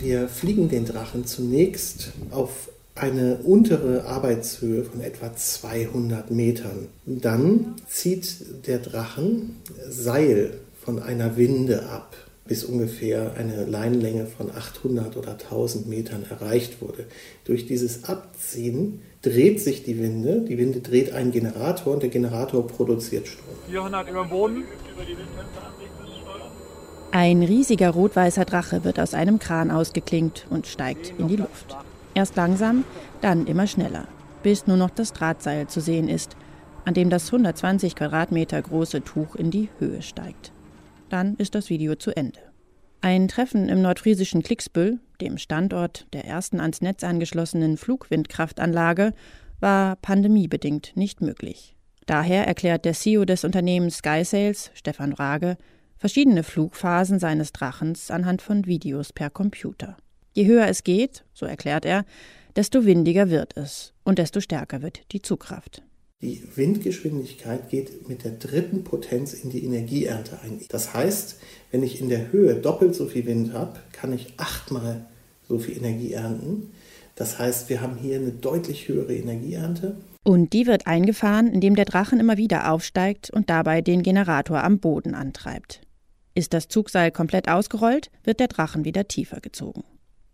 Wir 0.00 0.28
fliegen 0.28 0.68
den 0.68 0.86
Drachen 0.86 1.26
zunächst 1.26 2.12
auf 2.30 2.68
eine 3.00 3.36
untere 3.44 4.04
Arbeitshöhe 4.04 4.84
von 4.84 5.00
etwa 5.00 5.34
200 5.34 6.30
Metern. 6.30 6.88
Dann 7.06 7.76
zieht 7.88 8.66
der 8.66 8.78
Drachen 8.78 9.56
Seil 9.88 10.52
von 10.84 11.00
einer 11.00 11.36
Winde 11.36 11.88
ab 11.88 12.16
bis 12.50 12.64
ungefähr 12.64 13.34
eine 13.38 13.64
Leinenlänge 13.64 14.26
von 14.26 14.50
800 14.50 15.16
oder 15.16 15.32
1000 15.34 15.86
Metern 15.86 16.26
erreicht 16.28 16.82
wurde. 16.82 17.06
Durch 17.44 17.66
dieses 17.66 18.04
Abziehen 18.04 19.02
dreht 19.22 19.60
sich 19.60 19.84
die 19.84 20.00
Winde, 20.00 20.40
die 20.40 20.58
Winde 20.58 20.80
dreht 20.80 21.12
einen 21.12 21.30
Generator 21.30 21.92
und 21.94 22.02
der 22.02 22.10
Generator 22.10 22.66
produziert 22.66 23.28
Strom. 23.28 23.54
400 23.68 24.10
über 24.10 24.24
dem 24.24 24.30
Boden. 24.30 24.64
Ein 27.12 27.44
riesiger 27.44 27.90
rot-weißer 27.90 28.44
Drache 28.44 28.82
wird 28.82 28.98
aus 28.98 29.14
einem 29.14 29.38
Kran 29.38 29.70
ausgeklinkt 29.70 30.48
und 30.50 30.66
steigt 30.66 31.14
in 31.18 31.28
die 31.28 31.36
Luft. 31.36 31.76
Erst 32.14 32.36
langsam, 32.36 32.84
dann 33.20 33.46
immer 33.46 33.66
schneller, 33.66 34.06
bis 34.42 34.66
nur 34.66 34.76
noch 34.76 34.90
das 34.90 35.12
Drahtseil 35.12 35.68
zu 35.68 35.80
sehen 35.80 36.08
ist, 36.08 36.36
an 36.84 36.94
dem 36.94 37.10
das 37.10 37.26
120 37.26 37.94
Quadratmeter 37.94 38.60
große 38.60 39.02
Tuch 39.02 39.36
in 39.36 39.50
die 39.50 39.68
Höhe 39.78 40.02
steigt. 40.02 40.52
Dann 41.08 41.36
ist 41.36 41.54
das 41.54 41.70
Video 41.70 41.94
zu 41.94 42.16
Ende. 42.16 42.40
Ein 43.02 43.28
Treffen 43.28 43.68
im 43.68 43.80
nordfriesischen 43.80 44.42
Klicksbüll, 44.42 44.98
dem 45.20 45.38
Standort 45.38 46.06
der 46.12 46.26
ersten 46.26 46.60
ans 46.60 46.82
Netz 46.82 47.02
angeschlossenen 47.02 47.76
Flugwindkraftanlage, 47.76 49.14
war 49.58 49.96
pandemiebedingt 49.96 50.92
nicht 50.96 51.20
möglich. 51.20 51.76
Daher 52.06 52.46
erklärt 52.46 52.84
der 52.84 52.94
CEO 52.94 53.24
des 53.24 53.44
Unternehmens 53.44 53.98
SkySales, 53.98 54.70
Stefan 54.74 55.12
Rage, 55.12 55.56
verschiedene 55.96 56.42
Flugphasen 56.42 57.18
seines 57.18 57.52
Drachens 57.52 58.10
anhand 58.10 58.42
von 58.42 58.66
Videos 58.66 59.12
per 59.12 59.30
Computer. 59.30 59.96
Je 60.32 60.46
höher 60.46 60.66
es 60.68 60.84
geht, 60.84 61.24
so 61.32 61.46
erklärt 61.46 61.84
er, 61.84 62.04
desto 62.56 62.84
windiger 62.84 63.30
wird 63.30 63.56
es 63.56 63.92
und 64.04 64.18
desto 64.18 64.40
stärker 64.40 64.82
wird 64.82 65.00
die 65.12 65.22
Zugkraft. 65.22 65.82
Die 66.22 66.42
Windgeschwindigkeit 66.54 67.70
geht 67.70 68.06
mit 68.08 68.24
der 68.24 68.32
dritten 68.32 68.84
Potenz 68.84 69.32
in 69.32 69.48
die 69.48 69.64
Energieernte 69.64 70.38
ein. 70.42 70.60
Das 70.68 70.92
heißt, 70.92 71.38
wenn 71.70 71.82
ich 71.82 72.00
in 72.00 72.10
der 72.10 72.30
Höhe 72.30 72.56
doppelt 72.56 72.94
so 72.94 73.06
viel 73.06 73.24
Wind 73.24 73.54
habe, 73.54 73.80
kann 73.92 74.12
ich 74.12 74.34
achtmal 74.36 75.06
so 75.48 75.58
viel 75.58 75.78
Energie 75.78 76.12
ernten. 76.12 76.72
Das 77.14 77.38
heißt, 77.38 77.70
wir 77.70 77.80
haben 77.80 77.96
hier 77.96 78.16
eine 78.16 78.32
deutlich 78.32 78.88
höhere 78.88 79.14
Energieernte. 79.14 79.96
Und 80.22 80.52
die 80.52 80.66
wird 80.66 80.86
eingefahren, 80.86 81.48
indem 81.48 81.74
der 81.74 81.86
Drachen 81.86 82.20
immer 82.20 82.36
wieder 82.36 82.70
aufsteigt 82.70 83.30
und 83.30 83.48
dabei 83.48 83.80
den 83.80 84.02
Generator 84.02 84.62
am 84.62 84.78
Boden 84.78 85.14
antreibt. 85.14 85.80
Ist 86.34 86.52
das 86.52 86.68
Zugseil 86.68 87.10
komplett 87.10 87.48
ausgerollt, 87.48 88.10
wird 88.24 88.40
der 88.40 88.48
Drachen 88.48 88.84
wieder 88.84 89.08
tiefer 89.08 89.40
gezogen. 89.40 89.84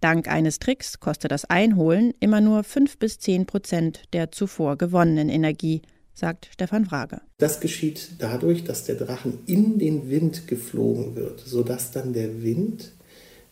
Dank 0.00 0.28
eines 0.28 0.58
Tricks 0.58 1.00
kostet 1.00 1.30
das 1.30 1.44
Einholen 1.44 2.12
immer 2.20 2.40
nur 2.40 2.64
5 2.64 2.98
bis 2.98 3.18
10 3.18 3.46
Prozent 3.46 4.02
der 4.12 4.30
zuvor 4.30 4.76
gewonnenen 4.76 5.28
Energie, 5.28 5.82
sagt 6.14 6.48
Stefan 6.52 6.84
Frage. 6.84 7.20
Das 7.38 7.60
geschieht 7.60 8.10
dadurch, 8.18 8.64
dass 8.64 8.84
der 8.84 8.96
Drachen 8.96 9.38
in 9.46 9.78
den 9.78 10.10
Wind 10.10 10.48
geflogen 10.48 11.16
wird, 11.16 11.40
sodass 11.40 11.90
dann 11.90 12.12
der 12.12 12.42
Wind 12.42 12.92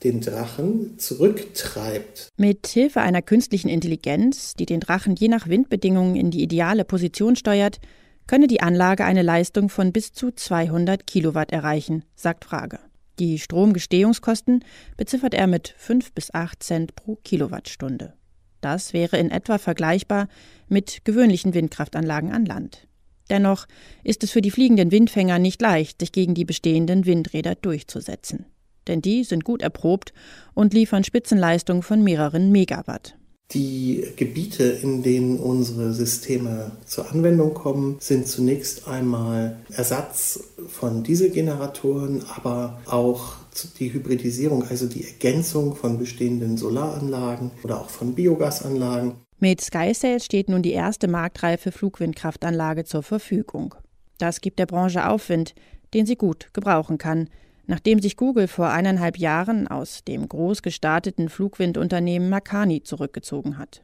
den 0.03 0.21
Drachen 0.21 0.99
zurücktreibt. 0.99 2.29
Mit 2.37 2.67
Hilfe 2.67 3.01
einer 3.01 3.23
künstlichen 3.23 3.69
Intelligenz, 3.69 4.55
die 4.55 4.67
den 4.67 4.81
Drachen 4.81 5.17
je 5.17 5.29
nach 5.29 5.49
Windbedingungen 5.49 6.17
in 6.17 6.31
die 6.31 6.43
ideale 6.43 6.85
Position 6.85 7.37
steuert, 7.37 7.81
könne 8.27 8.47
die 8.47 8.61
Anlage 8.61 9.05
eine 9.05 9.23
Leistung 9.23 9.69
von 9.69 9.93
bis 9.93 10.13
zu 10.13 10.31
200 10.31 11.07
Kilowatt 11.07 11.53
erreichen, 11.53 12.05
sagt 12.15 12.45
Frage. 12.45 12.79
Die 13.19 13.39
Stromgestehungskosten 13.39 14.65
beziffert 14.97 15.35
er 15.35 15.47
mit 15.47 15.75
5 15.79 16.13
bis 16.13 16.35
8 16.35 16.63
Cent 16.63 16.97
pro 16.97 17.17
Kilowattstunde. 17.17 18.15
Das 18.61 18.93
wäre 18.93 19.19
in 19.19 19.31
etwa 19.31 19.59
vergleichbar 19.59 20.29
mit 20.69 21.05
gewöhnlichen 21.05 21.55
Windkraftanlagen 21.55 22.33
an 22.33 22.45
Land. 22.45 22.89
Dennoch 23.31 23.67
ist 24.03 24.25
es 24.25 24.31
für 24.31 24.43
die 24.43 24.51
fliegenden 24.51 24.91
Windfänger 24.91 25.39
nicht 25.39 25.63
leicht, 25.63 26.01
sich 26.01 26.13
gegen 26.13 26.35
die 26.35 26.45
bestehenden 26.45 27.07
Windräder 27.07 27.55
durchzusetzen. 27.55 28.47
Denn 28.87 29.01
die 29.01 29.25
sind 29.25 29.45
gut 29.45 29.63
erprobt 29.63 30.13
und 30.53 30.75
liefern 30.75 31.05
Spitzenleistungen 31.05 31.83
von 31.83 32.03
mehreren 32.03 32.53
Megawatt. 32.53 33.17
Die 33.55 34.05
Gebiete, 34.17 34.65
in 34.65 35.05
denen 35.05 35.39
unsere 35.39 35.93
Systeme 35.93 36.73
zur 36.87 37.11
Anwendung 37.13 37.55
kommen, 37.55 37.97
sind 38.01 38.27
zunächst 38.27 38.89
einmal 38.89 39.59
Ersatz 39.73 40.41
von 40.67 41.05
Dieselgeneratoren, 41.05 42.25
aber 42.35 42.81
auch 42.87 43.37
die 43.79 43.93
Hybridisierung, 43.93 44.65
also 44.65 44.87
die 44.87 45.05
Ergänzung 45.05 45.77
von 45.77 45.99
bestehenden 45.99 46.57
Solaranlagen 46.57 47.53
oder 47.63 47.81
auch 47.81 47.91
von 47.91 48.17
Biogasanlagen. 48.17 49.13
Mit 49.39 49.61
SkySail 49.61 50.19
steht 50.21 50.49
nun 50.49 50.63
die 50.63 50.73
erste 50.73 51.07
marktreife 51.07 51.71
Flugwindkraftanlage 51.71 52.85
zur 52.85 53.05
Verfügung. 53.05 53.77
Das 54.19 54.41
gibt 54.41 54.59
der 54.59 54.67
Branche 54.67 55.09
Aufwind, 55.09 55.55
den 55.93 56.07
sie 56.07 56.17
gut 56.17 56.49
gebrauchen 56.53 56.99
kann– 56.99 57.29
nachdem 57.67 58.01
sich 58.01 58.17
Google 58.17 58.49
vor 58.49 58.71
eineinhalb 58.71 59.19
Jahren 59.19 59.69
aus 59.69 60.05
dem 60.05 60.29
groß 60.29 60.63
gestarteten 60.63 61.29
Flugwindunternehmen 61.29 62.29
Makani 62.29 62.83
zurückgezogen 62.83 63.59
hat. 63.59 63.83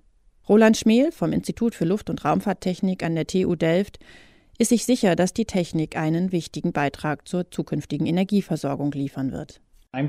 Roland 0.49 0.77
Schmel 0.77 1.13
vom 1.13 1.33
Institut 1.33 1.75
für 1.75 1.85
Luft- 1.85 2.11
und 2.11 2.25
Raumfahrttechnik 2.25 3.03
an 3.03 3.15
der 3.15 3.27
TU 3.27 3.55
Delft 3.55 3.99
ist 4.59 4.69
sich 4.69 4.85
sicher, 4.85 5.17
dass 5.17 5.33
die 5.33 5.47
Technik 5.47 5.97
einen 5.97 6.33
wichtigen 6.33 6.73
Beitrag 6.73 7.27
zur 7.27 7.51
zukünftigen 7.51 8.07
Energieversorgung 8.07 8.93
liefern 8.93 9.33
wird. 9.33 9.61
Wir 9.93 10.05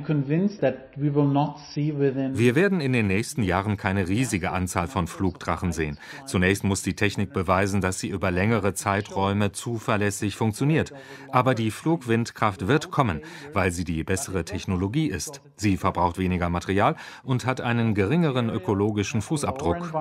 werden 2.56 2.82
in 2.82 2.94
den 2.94 3.08
nächsten 3.08 3.42
Jahren 3.42 3.78
keine 3.78 4.08
riesige 4.08 4.52
Anzahl 4.52 4.88
von 4.88 5.08
Flugdrachen 5.08 5.72
sehen. 5.72 5.98
Zunächst 6.28 6.64
muss 6.64 6.84
die 6.84 6.94
Technik 6.94 7.34
beweisen, 7.34 7.82
dass 7.82 8.00
sie 8.00 8.10
über 8.10 8.30
längere 8.30 8.76
Zeiträume 8.76 9.54
zuverlässig 9.54 10.36
funktioniert. 10.36 10.94
Aber 11.32 11.56
die 11.56 11.72
Flugwindkraft 11.72 12.68
wird 12.68 12.92
kommen, 12.92 13.22
weil 13.54 13.72
sie 13.72 13.84
die 13.84 14.04
bessere 14.04 14.46
Technologie 14.46 15.08
ist. 15.08 15.42
Sie 15.56 15.78
verbraucht 15.78 16.20
weniger 16.20 16.52
Material 16.52 16.96
und 17.24 17.48
hat 17.48 17.60
einen 17.60 17.96
geringeren 17.96 18.52
ökologischen 18.52 19.24
Fußabdruck. 19.24 19.92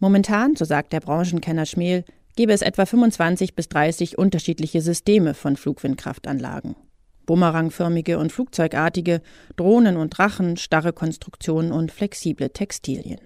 Momentan, 0.00 0.56
so 0.56 0.64
sagt 0.64 0.92
der 0.92 1.00
Branchenkenner 1.00 1.66
Schmel, 1.66 2.04
gäbe 2.34 2.52
es 2.52 2.62
etwa 2.62 2.84
25 2.84 3.54
bis 3.54 3.68
30 3.68 4.18
unterschiedliche 4.18 4.80
Systeme 4.82 5.34
von 5.34 5.56
Flugwindkraftanlagen 5.56 6.74
bumerangförmige 7.26 8.18
und 8.18 8.32
flugzeugartige, 8.32 9.20
Drohnen 9.56 9.96
und 9.96 10.10
Drachen, 10.16 10.56
starre 10.56 10.92
Konstruktionen 10.92 11.72
und 11.72 11.92
flexible 11.92 12.50
Textilien. 12.50 13.20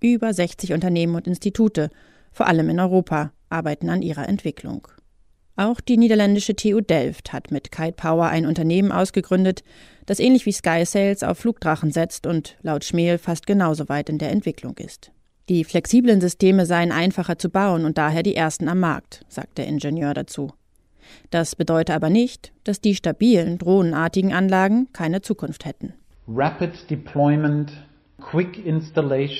Über 0.00 0.32
60 0.32 0.72
Unternehmen 0.72 1.14
und 1.14 1.26
Institute, 1.26 1.90
vor 2.32 2.46
allem 2.46 2.70
in 2.70 2.80
Europa, 2.80 3.32
arbeiten 3.48 3.90
an 3.90 4.02
ihrer 4.02 4.28
Entwicklung. 4.28 4.88
Auch 5.56 5.80
die 5.80 5.98
niederländische 5.98 6.56
TU 6.56 6.80
Delft 6.80 7.34
hat 7.34 7.50
mit 7.50 7.70
Kite 7.70 7.92
Power 7.92 8.28
ein 8.28 8.46
Unternehmen 8.46 8.92
ausgegründet, 8.92 9.62
das 10.06 10.18
ähnlich 10.18 10.46
wie 10.46 10.52
Sky 10.52 10.84
Sales 10.86 11.22
auf 11.22 11.38
Flugdrachen 11.38 11.90
setzt 11.90 12.26
und 12.26 12.56
laut 12.62 12.84
Schmel 12.84 13.18
fast 13.18 13.46
genauso 13.46 13.88
weit 13.90 14.08
in 14.08 14.16
der 14.16 14.30
Entwicklung 14.30 14.78
ist. 14.78 15.12
Die 15.50 15.64
flexiblen 15.64 16.20
Systeme 16.20 16.64
seien 16.64 16.92
einfacher 16.92 17.36
zu 17.36 17.50
bauen 17.50 17.84
und 17.84 17.98
daher 17.98 18.22
die 18.22 18.36
ersten 18.36 18.68
am 18.68 18.80
Markt, 18.80 19.24
sagt 19.28 19.58
der 19.58 19.66
Ingenieur 19.66 20.14
dazu. 20.14 20.52
Das 21.30 21.56
bedeutet 21.56 21.94
aber 21.94 22.10
nicht, 22.10 22.52
dass 22.64 22.80
die 22.80 22.94
stabilen 22.94 23.58
drohnenartigen 23.58 24.32
Anlagen 24.32 24.88
keine 24.92 25.22
Zukunft 25.22 25.64
hätten. 25.64 25.94
Rapid 26.28 26.90
Deployment 26.90 27.72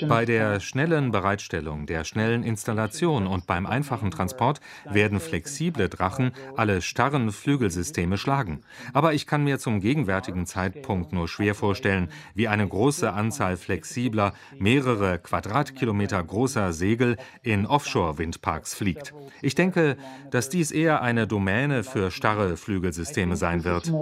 bei 0.08 0.24
der 0.24 0.60
schnellen 0.60 1.12
Bereitstellung, 1.12 1.86
der 1.86 2.04
schnellen 2.04 2.42
Installation 2.42 3.26
und 3.26 3.46
beim 3.46 3.66
einfachen 3.66 4.10
Transport 4.10 4.60
werden 4.90 5.20
flexible 5.20 5.88
Drachen 5.88 6.32
alle 6.56 6.82
starren 6.82 7.30
Flügelsysteme 7.30 8.18
schlagen. 8.18 8.62
Aber 8.92 9.14
ich 9.14 9.26
kann 9.26 9.44
mir 9.44 9.58
zum 9.58 9.80
gegenwärtigen 9.80 10.46
Zeitpunkt 10.46 11.12
nur 11.12 11.28
schwer 11.28 11.54
vorstellen, 11.54 12.08
wie 12.34 12.48
eine 12.48 12.66
große 12.66 13.12
Anzahl 13.12 13.56
flexibler, 13.56 14.32
mehrere 14.58 15.18
Quadratkilometer 15.18 16.22
großer 16.22 16.72
Segel 16.72 17.16
in 17.42 17.66
Offshore-Windparks 17.66 18.74
fliegt. 18.74 19.14
Ich 19.42 19.54
denke, 19.54 19.96
dass 20.30 20.48
dies 20.48 20.70
eher 20.70 21.02
eine 21.02 21.26
Domäne 21.26 21.84
für 21.84 22.10
starre 22.10 22.56
Flügelsysteme 22.56 23.36
sein 23.36 23.64
wird. 23.64 23.92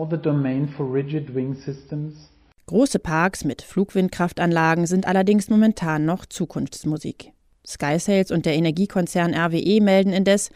Große 2.69 2.99
Parks 2.99 3.45
mit 3.45 3.63
Flugwindkraftanlagen 3.63 4.87
sind 4.87 5.07
allerdings 5.07 5.49
momentan 5.49 6.05
noch 6.05 6.27
Zukunftsmusik. 6.27 7.33
SkySales 7.67 8.31
und 8.31 8.45
der 8.45 8.57
Energiekonzern 8.57 9.33
RWE 9.35 9.81
melden 9.81 10.13
indes, 10.13 10.51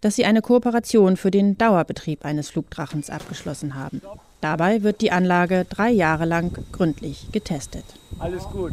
dass 0.00 0.14
sie 0.14 0.24
eine 0.24 0.42
Kooperation 0.42 1.16
für 1.16 1.32
den 1.32 1.58
Dauerbetrieb 1.58 2.24
eines 2.24 2.50
Flugdrachens 2.50 3.10
abgeschlossen 3.10 3.74
haben. 3.74 4.00
Dabei 4.40 4.84
wird 4.84 5.00
die 5.00 5.10
Anlage 5.10 5.66
drei 5.68 5.90
Jahre 5.90 6.24
lang 6.24 6.56
gründlich 6.70 7.32
getestet. 7.32 7.84
Alles 8.20 8.44
gut, 8.44 8.72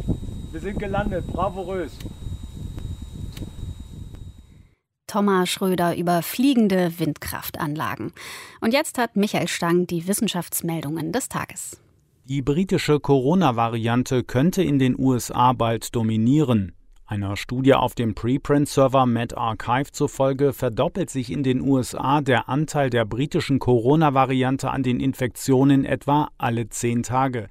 wir 0.52 0.60
sind 0.60 0.78
gelandet, 0.78 1.26
bravourös. 1.26 1.90
Thomas 5.08 5.48
Schröder 5.50 5.96
über 5.96 6.22
fliegende 6.22 6.96
Windkraftanlagen. 7.00 8.12
Und 8.60 8.72
jetzt 8.72 8.98
hat 8.98 9.16
Michael 9.16 9.48
Stang 9.48 9.88
die 9.88 10.06
Wissenschaftsmeldungen 10.06 11.10
des 11.10 11.28
Tages. 11.28 11.80
Die 12.26 12.40
britische 12.40 13.00
Corona-Variante 13.00 14.24
könnte 14.24 14.62
in 14.62 14.78
den 14.78 14.98
USA 14.98 15.52
bald 15.52 15.94
dominieren. 15.94 16.72
Einer 17.04 17.36
Studie 17.36 17.74
auf 17.74 17.94
dem 17.94 18.14
Preprint-Server 18.14 19.04
MedArchive 19.04 19.92
zufolge 19.92 20.54
verdoppelt 20.54 21.10
sich 21.10 21.30
in 21.30 21.42
den 21.42 21.60
USA 21.60 22.22
der 22.22 22.48
Anteil 22.48 22.88
der 22.88 23.04
britischen 23.04 23.58
Corona-Variante 23.58 24.70
an 24.70 24.82
den 24.82 25.00
Infektionen 25.00 25.84
etwa 25.84 26.30
alle 26.38 26.70
zehn 26.70 27.02
Tage. 27.02 27.48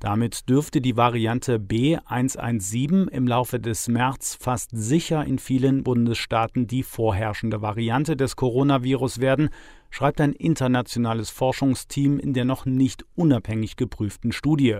Damit 0.00 0.48
dürfte 0.48 0.80
die 0.80 0.96
Variante 0.96 1.58
B117 1.58 3.08
im 3.08 3.28
Laufe 3.28 3.60
des 3.60 3.86
März 3.86 4.36
fast 4.40 4.70
sicher 4.72 5.24
in 5.24 5.38
vielen 5.38 5.84
Bundesstaaten 5.84 6.66
die 6.66 6.82
vorherrschende 6.82 7.62
Variante 7.62 8.16
des 8.16 8.34
Coronavirus 8.34 9.20
werden, 9.20 9.50
schreibt 9.90 10.20
ein 10.20 10.32
internationales 10.32 11.30
Forschungsteam 11.30 12.18
in 12.18 12.34
der 12.34 12.44
noch 12.44 12.66
nicht 12.66 13.04
unabhängig 13.14 13.76
geprüften 13.76 14.32
Studie. 14.32 14.78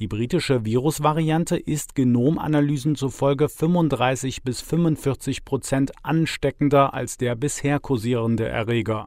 Die 0.00 0.08
britische 0.08 0.64
Virusvariante 0.64 1.56
ist 1.56 1.94
Genomanalysen 1.94 2.96
zufolge 2.96 3.48
35 3.48 4.42
bis 4.42 4.60
45 4.60 5.44
Prozent 5.44 5.92
ansteckender 6.02 6.94
als 6.94 7.16
der 7.16 7.34
bisher 7.34 7.80
kursierende 7.80 8.46
Erreger. 8.46 9.06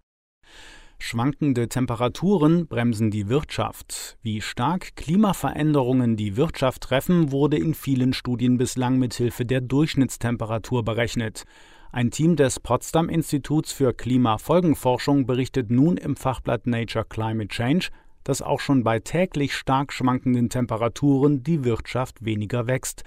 Schwankende 1.02 1.70
Temperaturen 1.70 2.68
bremsen 2.68 3.10
die 3.10 3.30
Wirtschaft. 3.30 4.18
Wie 4.22 4.42
stark 4.42 4.98
Klimaveränderungen 4.98 6.18
die 6.18 6.36
Wirtschaft 6.36 6.84
treffen, 6.84 7.32
wurde 7.32 7.58
in 7.58 7.74
vielen 7.74 8.12
Studien 8.12 8.58
bislang 8.58 9.00
mit 9.00 9.14
Hilfe 9.14 9.46
der 9.46 9.62
Durchschnittstemperatur 9.62 10.84
berechnet. 10.84 11.46
Ein 11.92 12.12
Team 12.12 12.36
des 12.36 12.60
Potsdam 12.60 13.10
Instituts 13.10 13.72
für 13.72 13.94
Klimafolgenforschung 13.94 15.26
berichtet 15.26 15.72
nun 15.72 15.98
im 15.98 16.16
Fachblatt 16.16 16.68
Nature 16.68 17.04
Climate 17.04 17.48
Change, 17.48 17.90
dass 18.24 18.44
auch 18.44 18.60
schon 18.60 18.84
bei 18.84 19.00
täglich 19.00 19.56
stark 19.56 19.92
schwankenden 19.92 20.50
Temperaturen 20.50 21.42
die 21.42 21.64
Wirtschaft 21.64 22.24
weniger 22.24 22.68
wächst. 22.68 23.04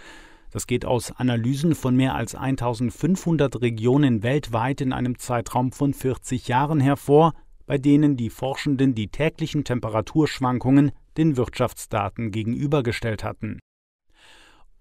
Das 0.51 0.67
geht 0.67 0.85
aus 0.85 1.13
Analysen 1.13 1.77
von 1.77 1.95
mehr 1.95 2.17
als 2.17 2.35
1500 2.35 3.61
Regionen 3.61 4.25
weltweit 4.25 4.81
in 4.81 4.93
einem 4.93 5.17
Zeitraum 5.17 5.71
von 5.71 5.95
40 5.95 6.49
Jahren 6.49 6.81
hervor, 6.81 7.35
bei 7.67 7.79
denen 7.79 8.17
die 8.17 8.31
Forschenden 8.31 8.97
die 8.97 9.07
täglichen 9.07 9.63
Temperaturschwankungen 9.63 10.91
den 11.17 11.37
Wirtschaftsdaten 11.37 12.33
gegenübergestellt 12.33 13.23
hatten. 13.23 13.61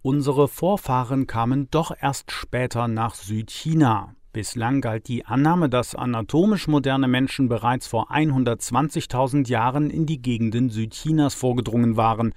Unsere 0.03 0.47
Vorfahren 0.47 1.27
kamen 1.27 1.69
doch 1.69 1.91
erst 2.01 2.31
später 2.31 2.87
nach 2.87 3.13
Südchina. 3.13 4.15
Bislang 4.33 4.81
galt 4.81 5.07
die 5.07 5.27
Annahme, 5.27 5.69
dass 5.69 5.93
anatomisch 5.93 6.67
moderne 6.67 7.07
Menschen 7.07 7.49
bereits 7.49 7.85
vor 7.85 8.11
120.000 8.11 9.47
Jahren 9.47 9.91
in 9.91 10.07
die 10.07 10.19
Gegenden 10.19 10.71
Südchinas 10.71 11.35
vorgedrungen 11.35 11.97
waren. 11.97 12.33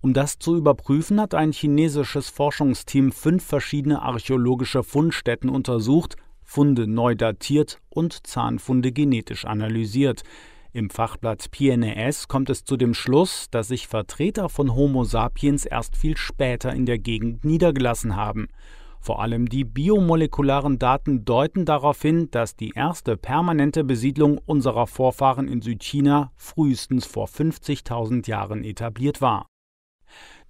Um 0.00 0.12
das 0.12 0.38
zu 0.38 0.56
überprüfen, 0.56 1.20
hat 1.20 1.34
ein 1.34 1.50
chinesisches 1.50 2.28
Forschungsteam 2.28 3.10
fünf 3.10 3.44
verschiedene 3.44 4.00
archäologische 4.00 4.84
Fundstätten 4.84 5.50
untersucht, 5.50 6.14
Funde 6.44 6.86
neu 6.86 7.16
datiert 7.16 7.80
und 7.90 8.28
Zahnfunde 8.28 8.92
genetisch 8.92 9.44
analysiert. 9.44 10.22
Im 10.78 10.90
Fachblatt 10.90 11.50
PNAS 11.50 12.28
kommt 12.28 12.50
es 12.50 12.62
zu 12.62 12.76
dem 12.76 12.94
Schluss, 12.94 13.48
dass 13.50 13.66
sich 13.66 13.88
Vertreter 13.88 14.48
von 14.48 14.76
Homo 14.76 15.02
sapiens 15.02 15.64
erst 15.64 15.96
viel 15.96 16.16
später 16.16 16.72
in 16.72 16.86
der 16.86 17.00
Gegend 17.00 17.44
niedergelassen 17.44 18.14
haben. 18.14 18.46
Vor 19.00 19.20
allem 19.20 19.48
die 19.48 19.64
biomolekularen 19.64 20.78
Daten 20.78 21.24
deuten 21.24 21.64
darauf 21.64 22.00
hin, 22.00 22.30
dass 22.30 22.54
die 22.54 22.74
erste 22.76 23.16
permanente 23.16 23.82
Besiedlung 23.82 24.38
unserer 24.46 24.86
Vorfahren 24.86 25.48
in 25.48 25.62
Südchina 25.62 26.30
frühestens 26.36 27.06
vor 27.06 27.26
50.000 27.26 28.28
Jahren 28.28 28.62
etabliert 28.62 29.20
war. 29.20 29.46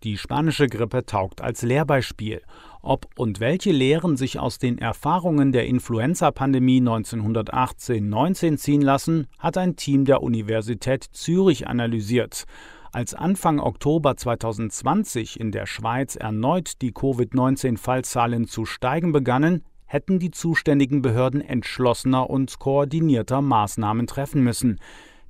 Die 0.03 0.19
spanische 0.19 0.67
Grippe 0.67 1.07
taugt 1.07 1.41
als 1.41 1.63
Lehrbeispiel. 1.63 2.43
Ob 2.89 3.07
und 3.17 3.39
welche 3.39 3.71
Lehren 3.71 4.17
sich 4.17 4.39
aus 4.39 4.59
den 4.59 4.79
Erfahrungen 4.79 5.53
der 5.53 5.67
Influenza-Pandemie 5.67 6.81
1918-19 6.81 8.57
ziehen 8.57 8.81
lassen, 8.81 9.27
hat 9.39 9.59
ein 9.59 9.77
Team 9.77 10.07
der 10.07 10.23
Universität 10.23 11.05
Zürich 11.05 11.69
analysiert. 11.69 12.45
Als 12.91 13.13
Anfang 13.13 13.61
Oktober 13.61 14.17
2020 14.17 15.39
in 15.39 15.53
der 15.53 15.67
Schweiz 15.67 16.17
erneut 16.17 16.81
die 16.81 16.93
Covid-19-Fallzahlen 16.93 18.49
zu 18.49 18.65
steigen 18.65 19.13
begannen, 19.13 19.65
hätten 19.85 20.19
die 20.19 20.31
zuständigen 20.31 21.03
Behörden 21.03 21.43
entschlossener 21.43 22.31
und 22.31 22.59
koordinierter 22.59 23.43
Maßnahmen 23.43 24.07
treffen 24.07 24.43
müssen. 24.43 24.81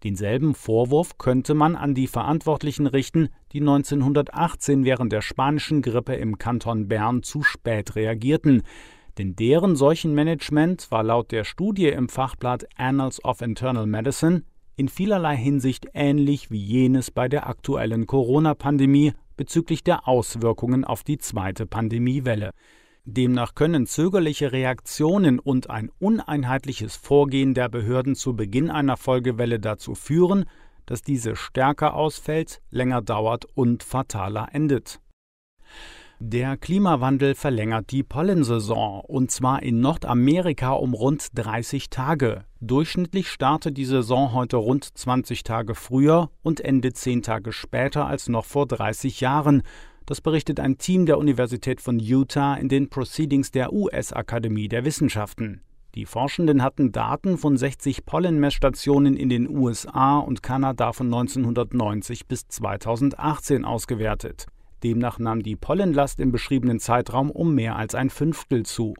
Denselben 0.04 0.54
Vorwurf 0.54 1.18
könnte 1.18 1.54
man 1.54 1.74
an 1.74 1.96
die 1.96 2.06
Verantwortlichen 2.06 2.86
richten, 2.86 3.30
die 3.52 3.60
1918 3.60 4.84
während 4.84 5.12
der 5.12 5.22
spanischen 5.22 5.82
Grippe 5.82 6.14
im 6.14 6.38
Kanton 6.38 6.88
Bern 6.88 7.22
zu 7.22 7.42
spät 7.42 7.96
reagierten. 7.96 8.62
Denn 9.16 9.34
deren 9.34 9.74
Seuchenmanagement 9.74 10.90
war 10.90 11.02
laut 11.02 11.32
der 11.32 11.44
Studie 11.44 11.88
im 11.88 12.08
Fachblatt 12.08 12.66
Annals 12.76 13.24
of 13.24 13.40
Internal 13.40 13.86
Medicine 13.86 14.42
in 14.76 14.88
vielerlei 14.88 15.36
Hinsicht 15.36 15.88
ähnlich 15.92 16.50
wie 16.52 16.62
jenes 16.62 17.10
bei 17.10 17.28
der 17.28 17.48
aktuellen 17.48 18.06
Corona-Pandemie 18.06 19.12
bezüglich 19.36 19.82
der 19.82 20.06
Auswirkungen 20.06 20.84
auf 20.84 21.02
die 21.02 21.18
zweite 21.18 21.66
Pandemiewelle. 21.66 22.52
Demnach 23.04 23.54
können 23.54 23.86
zögerliche 23.86 24.52
Reaktionen 24.52 25.38
und 25.38 25.70
ein 25.70 25.90
uneinheitliches 25.98 26.94
Vorgehen 26.94 27.54
der 27.54 27.70
Behörden 27.70 28.14
zu 28.14 28.36
Beginn 28.36 28.70
einer 28.70 28.98
Folgewelle 28.98 29.58
dazu 29.58 29.94
führen, 29.94 30.44
dass 30.88 31.02
diese 31.02 31.36
stärker 31.36 31.94
ausfällt, 31.94 32.60
länger 32.70 33.02
dauert 33.02 33.44
und 33.54 33.82
fataler 33.82 34.48
endet. 34.52 35.00
Der 36.20 36.56
Klimawandel 36.56 37.36
verlängert 37.36 37.92
die 37.92 38.02
Pollensaison 38.02 39.02
und 39.06 39.30
zwar 39.30 39.62
in 39.62 39.80
Nordamerika 39.80 40.72
um 40.72 40.92
rund 40.92 41.28
30 41.34 41.90
Tage. 41.90 42.44
Durchschnittlich 42.60 43.28
startet 43.28 43.76
die 43.76 43.84
Saison 43.84 44.32
heute 44.32 44.56
rund 44.56 44.84
20 44.84 45.44
Tage 45.44 45.76
früher 45.76 46.30
und 46.42 46.60
endet 46.60 46.96
10 46.96 47.22
Tage 47.22 47.52
später 47.52 48.06
als 48.06 48.28
noch 48.28 48.46
vor 48.46 48.66
30 48.66 49.20
Jahren. 49.20 49.62
Das 50.06 50.20
berichtet 50.20 50.58
ein 50.58 50.78
Team 50.78 51.06
der 51.06 51.18
Universität 51.18 51.80
von 51.80 52.00
Utah 52.00 52.54
in 52.54 52.68
den 52.68 52.88
Proceedings 52.88 53.52
der 53.52 53.72
US-Akademie 53.72 54.66
der 54.66 54.84
Wissenschaften. 54.84 55.60
Die 55.98 56.06
Forschenden 56.06 56.62
hatten 56.62 56.92
Daten 56.92 57.38
von 57.38 57.56
60 57.56 58.06
Pollenmessstationen 58.06 59.16
in 59.16 59.28
den 59.28 59.48
USA 59.48 60.20
und 60.20 60.44
Kanada 60.44 60.92
von 60.92 61.08
1990 61.08 62.28
bis 62.28 62.46
2018 62.46 63.64
ausgewertet. 63.64 64.46
Demnach 64.84 65.18
nahm 65.18 65.42
die 65.42 65.56
Pollenlast 65.56 66.20
im 66.20 66.30
beschriebenen 66.30 66.78
Zeitraum 66.78 67.32
um 67.32 67.52
mehr 67.52 67.74
als 67.74 67.96
ein 67.96 68.10
Fünftel 68.10 68.64
zu. 68.64 68.94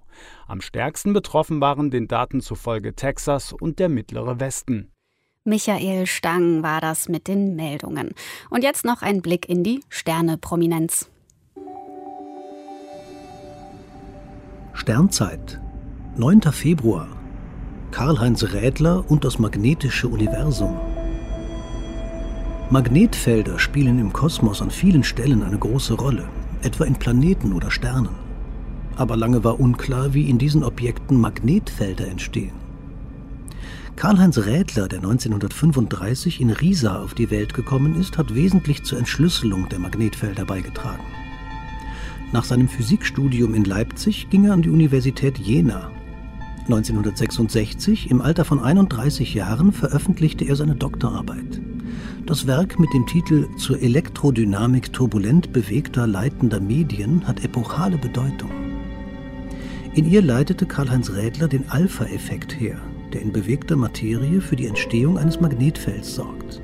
Am 0.49 0.61
stärksten 0.61 1.13
betroffen 1.13 1.61
waren 1.61 1.93
den 1.93 2.09
Daten 2.09 2.41
zufolge 2.41 2.97
Texas 2.97 3.53
und 3.53 3.79
der 3.79 3.89
mittlere 3.89 4.41
Westen. 4.41 4.91
Michael 5.45 6.05
Stang 6.07 6.65
war 6.65 6.81
das 6.81 7.09
mit 7.09 7.29
den 7.29 7.55
Meldungen. 7.55 8.11
Und 8.51 8.65
jetzt 8.65 8.85
noch 8.85 9.03
ein 9.03 9.23
Blick 9.23 9.49
in 9.49 9.63
die 9.63 9.83
Sterne-Prominenz. 9.89 11.09
Sternzeit, 14.75 15.61
9. 16.19 16.41
Februar. 16.51 17.07
Karl-Heinz 17.93 18.43
Rädler 18.43 19.09
und 19.09 19.23
das 19.23 19.39
magnetische 19.39 20.09
Universum. 20.09 20.77
Magnetfelder 22.71 23.61
spielen 23.61 24.01
im 24.01 24.13
Kosmos 24.13 24.61
an 24.61 24.73
vielen 24.73 25.05
Stellen 25.05 25.45
eine 25.45 25.59
große 25.59 25.95
Rolle, 25.95 26.29
etwa 26.63 26.87
in 26.87 26.97
Planeten 26.97 27.53
oder 27.53 27.71
Sternen. 27.71 28.17
Aber 28.97 29.17
lange 29.17 29.45
war 29.45 29.61
unklar, 29.61 30.13
wie 30.13 30.29
in 30.29 30.39
diesen 30.39 30.65
Objekten 30.65 31.21
Magnetfelder 31.21 32.09
entstehen. 32.09 32.55
Karl-Heinz 33.95 34.39
Rädler, 34.39 34.89
der 34.89 34.99
1935 34.99 36.41
in 36.41 36.51
Riesa 36.51 37.01
auf 37.01 37.15
die 37.15 37.31
Welt 37.31 37.55
gekommen 37.55 37.95
ist, 37.95 38.19
hat 38.19 38.35
wesentlich 38.35 38.83
zur 38.83 38.99
Entschlüsselung 38.99 39.69
der 39.69 39.79
Magnetfelder 39.79 40.47
beigetragen. 40.47 41.05
Nach 42.33 42.43
seinem 42.43 42.67
Physikstudium 42.67 43.55
in 43.55 43.63
Leipzig 43.63 44.29
ging 44.31 44.47
er 44.47 44.55
an 44.55 44.63
die 44.63 44.71
Universität 44.71 45.39
Jena. 45.39 45.93
1966, 46.69 48.11
im 48.11 48.21
Alter 48.21 48.45
von 48.45 48.61
31 48.61 49.33
Jahren, 49.33 49.73
veröffentlichte 49.73 50.45
er 50.45 50.55
seine 50.55 50.75
Doktorarbeit. 50.75 51.63
Das 52.27 52.47
Werk 52.47 52.79
mit 52.79 52.93
dem 52.93 53.07
Titel 53.07 53.49
Zur 53.57 53.81
Elektrodynamik 53.81 54.93
turbulent 54.93 55.51
bewegter 55.55 56.07
leitender 56.07 56.61
Medien 56.61 57.27
hat 57.27 57.43
epochale 57.43 57.97
Bedeutung. 57.97 58.51
In 59.95 60.11
ihr 60.11 60.21
leitete 60.21 60.67
Karl-Heinz 60.67 61.11
Rädler 61.11 61.49
den 61.49 61.71
Alpha-Effekt 61.71 62.61
her, 62.61 62.77
der 63.15 63.23
in 63.23 63.33
bewegter 63.33 63.77
Materie 63.77 64.43
für 64.43 64.57
die 64.57 64.67
Entstehung 64.67 65.17
eines 65.17 65.41
Magnetfelds 65.41 66.15
sorgt. 66.15 66.61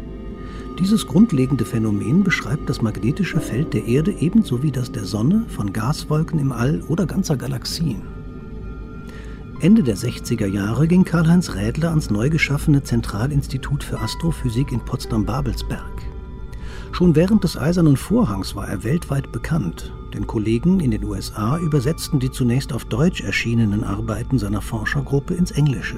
Dieses 0.81 1.07
grundlegende 1.07 1.65
Phänomen 1.65 2.25
beschreibt 2.25 2.69
das 2.69 2.83
magnetische 2.83 3.41
Feld 3.41 3.73
der 3.73 3.87
Erde 3.87 4.15
ebenso 4.21 4.63
wie 4.63 4.71
das 4.71 4.93
der 4.93 5.05
Sonne, 5.05 5.47
von 5.49 5.73
Gaswolken 5.73 6.39
im 6.39 6.53
All 6.53 6.83
oder 6.89 7.07
ganzer 7.07 7.39
Galaxien. 7.39 8.14
Ende 9.65 9.83
der 9.83 9.97
60er 9.97 10.45
Jahre 10.45 10.87
ging 10.87 11.05
Karl-Heinz 11.05 11.55
Rädler 11.55 11.89
ans 11.89 12.11
neu 12.11 12.29
geschaffene 12.29 12.83
Zentralinstitut 12.83 13.83
für 13.83 13.99
Astrophysik 13.99 14.71
in 14.73 14.81
Potsdam-Babelsberg. 14.81 16.03
Schon 16.93 17.17
während 17.17 17.45
des 17.45 17.57
Eisernen 17.57 17.97
Vorhangs 17.97 18.55
war 18.55 18.69
er 18.69 18.85
weltweit 18.85 19.33
bekannt, 19.33 19.95
denn 20.13 20.27
Kollegen 20.27 20.81
in 20.81 20.91
den 20.91 21.03
USA 21.03 21.57
übersetzten 21.57 22.21
die 22.21 22.31
zunächst 22.31 22.75
auf 22.75 22.85
Deutsch 22.85 23.23
erschienenen 23.23 23.85
Arbeiten 23.85 24.39
seiner 24.39 24.61
Forschergruppe 24.61 25.33
ins 25.33 25.53
Englische. 25.53 25.97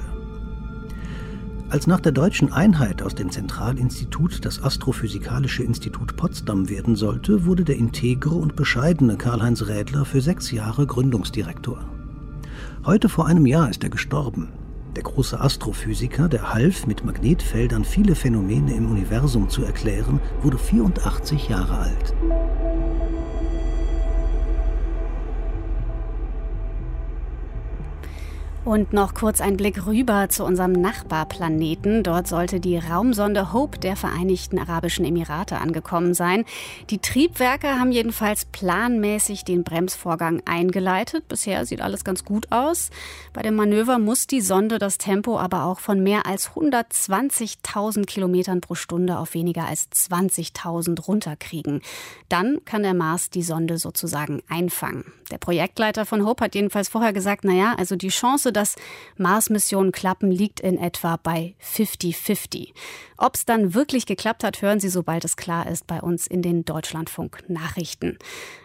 Als 1.69 1.87
nach 1.87 1.99
der 1.99 2.13
deutschen 2.13 2.53
Einheit 2.53 3.01
aus 3.01 3.15
dem 3.15 3.31
Zentralinstitut 3.31 4.45
das 4.45 4.63
Astrophysikalische 4.63 5.63
Institut 5.63 6.15
Potsdam 6.15 6.69
werden 6.69 6.95
sollte, 6.95 7.43
wurde 7.43 7.65
der 7.65 7.75
integre 7.75 8.35
und 8.35 8.55
bescheidene 8.55 9.17
Karl-Heinz 9.17 9.63
Rädler 9.63 10.05
für 10.05 10.21
sechs 10.21 10.51
Jahre 10.51 10.87
Gründungsdirektor. 10.87 11.96
Heute 12.87 13.09
vor 13.09 13.25
einem 13.25 13.45
Jahr 13.45 13.69
ist 13.69 13.83
er 13.83 13.89
gestorben. 13.89 14.53
Der 14.95 15.03
große 15.03 15.37
Astrophysiker, 15.37 16.29
der 16.29 16.53
half, 16.53 16.87
mit 16.87 17.03
Magnetfeldern 17.03 17.83
viele 17.83 18.15
Phänomene 18.15 18.73
im 18.75 18.89
Universum 18.89 19.49
zu 19.49 19.65
erklären, 19.65 20.21
wurde 20.41 20.57
84 20.57 21.49
Jahre 21.49 21.79
alt. 21.79 22.13
Und 28.67 28.91
noch 28.91 29.13
kurz 29.13 29.39
ein 29.39 29.55
Blick 29.55 29.85
rüber 29.85 30.27
zu 30.27 30.43
unserem 30.43 30.73
Nachbarplaneten. 30.73 32.03
Dort 32.03 32.27
sollte 32.27 32.59
die 32.59 32.77
Raumsonde 32.77 33.53
Hope 33.53 33.79
der 33.79 33.95
Vereinigten 33.95 34.59
Arabischen 34.59 35.05
Emirate 35.05 35.59
angekommen 35.59 36.13
sein. 36.13 36.43
Die 36.89 36.97
Triebwerke 36.97 37.79
haben 37.79 37.93
jedenfalls 37.93 38.43
planmäßig 38.43 39.45
den 39.45 39.63
Bremsvorgang 39.63 40.41
eingeleitet. 40.43 41.29
Bisher 41.29 41.65
sieht 41.65 41.79
alles 41.79 42.03
ganz 42.03 42.25
gut 42.25 42.51
aus. 42.51 42.89
Bei 43.31 43.41
dem 43.41 43.55
Manöver 43.55 43.99
muss 43.99 44.27
die 44.27 44.41
Sonde 44.41 44.79
das 44.79 44.97
Tempo 44.97 45.39
aber 45.39 45.63
auch 45.63 45.79
von 45.79 46.03
mehr 46.03 46.25
als 46.25 46.49
120.000 46.49 48.03
Kilometern 48.05 48.59
pro 48.59 48.75
Stunde 48.75 49.17
auf 49.17 49.33
weniger 49.33 49.65
als 49.65 49.89
20.000 49.93 51.05
runterkriegen. 51.05 51.81
Dann 52.27 52.59
kann 52.65 52.83
der 52.83 52.95
Mars 52.95 53.29
die 53.29 53.43
Sonde 53.43 53.77
sozusagen 53.77 54.41
einfangen. 54.49 55.05
Der 55.31 55.37
Projektleiter 55.37 56.05
von 56.05 56.25
Hope 56.25 56.43
hat 56.43 56.55
jedenfalls 56.55 56.89
vorher 56.89 57.13
gesagt, 57.13 57.45
naja, 57.45 57.73
also 57.77 57.95
die 57.95 58.09
Chance, 58.09 58.53
dass 58.57 58.75
Mars-Missionen 59.17 59.91
klappen, 59.91 60.31
liegt 60.31 60.59
in 60.59 60.77
etwa 60.79 61.17
bei 61.17 61.55
50-50. 61.63 62.73
Ob 63.17 63.35
es 63.35 63.45
dann 63.45 63.73
wirklich 63.75 64.05
geklappt 64.05 64.43
hat, 64.43 64.61
hören 64.61 64.79
Sie, 64.79 64.89
sobald 64.89 65.23
es 65.23 65.37
klar 65.37 65.67
ist, 65.67 65.85
bei 65.85 66.01
uns 66.01 66.25
in 66.25 66.41
den 66.41 66.65
Deutschlandfunk-Nachrichten. 66.65 68.17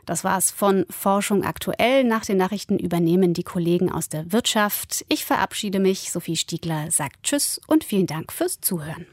Das 0.06 0.24
war's 0.24 0.50
von 0.50 0.86
Forschung 0.88 1.44
aktuell. 1.44 2.04
Nach 2.04 2.24
den 2.24 2.38
Nachrichten 2.38 2.78
übernehmen 2.78 3.34
die 3.34 3.44
Kollegen 3.44 3.92
aus 3.92 4.08
der 4.08 4.32
Wirtschaft. 4.32 5.04
Ich 5.08 5.24
verabschiede 5.24 5.78
mich. 5.78 6.10
Sophie 6.10 6.36
Stiegler 6.36 6.90
sagt 6.90 7.22
Tschüss 7.22 7.60
und 7.66 7.84
vielen 7.84 8.06
Dank 8.06 8.32
fürs 8.32 8.60
Zuhören. 8.60 9.06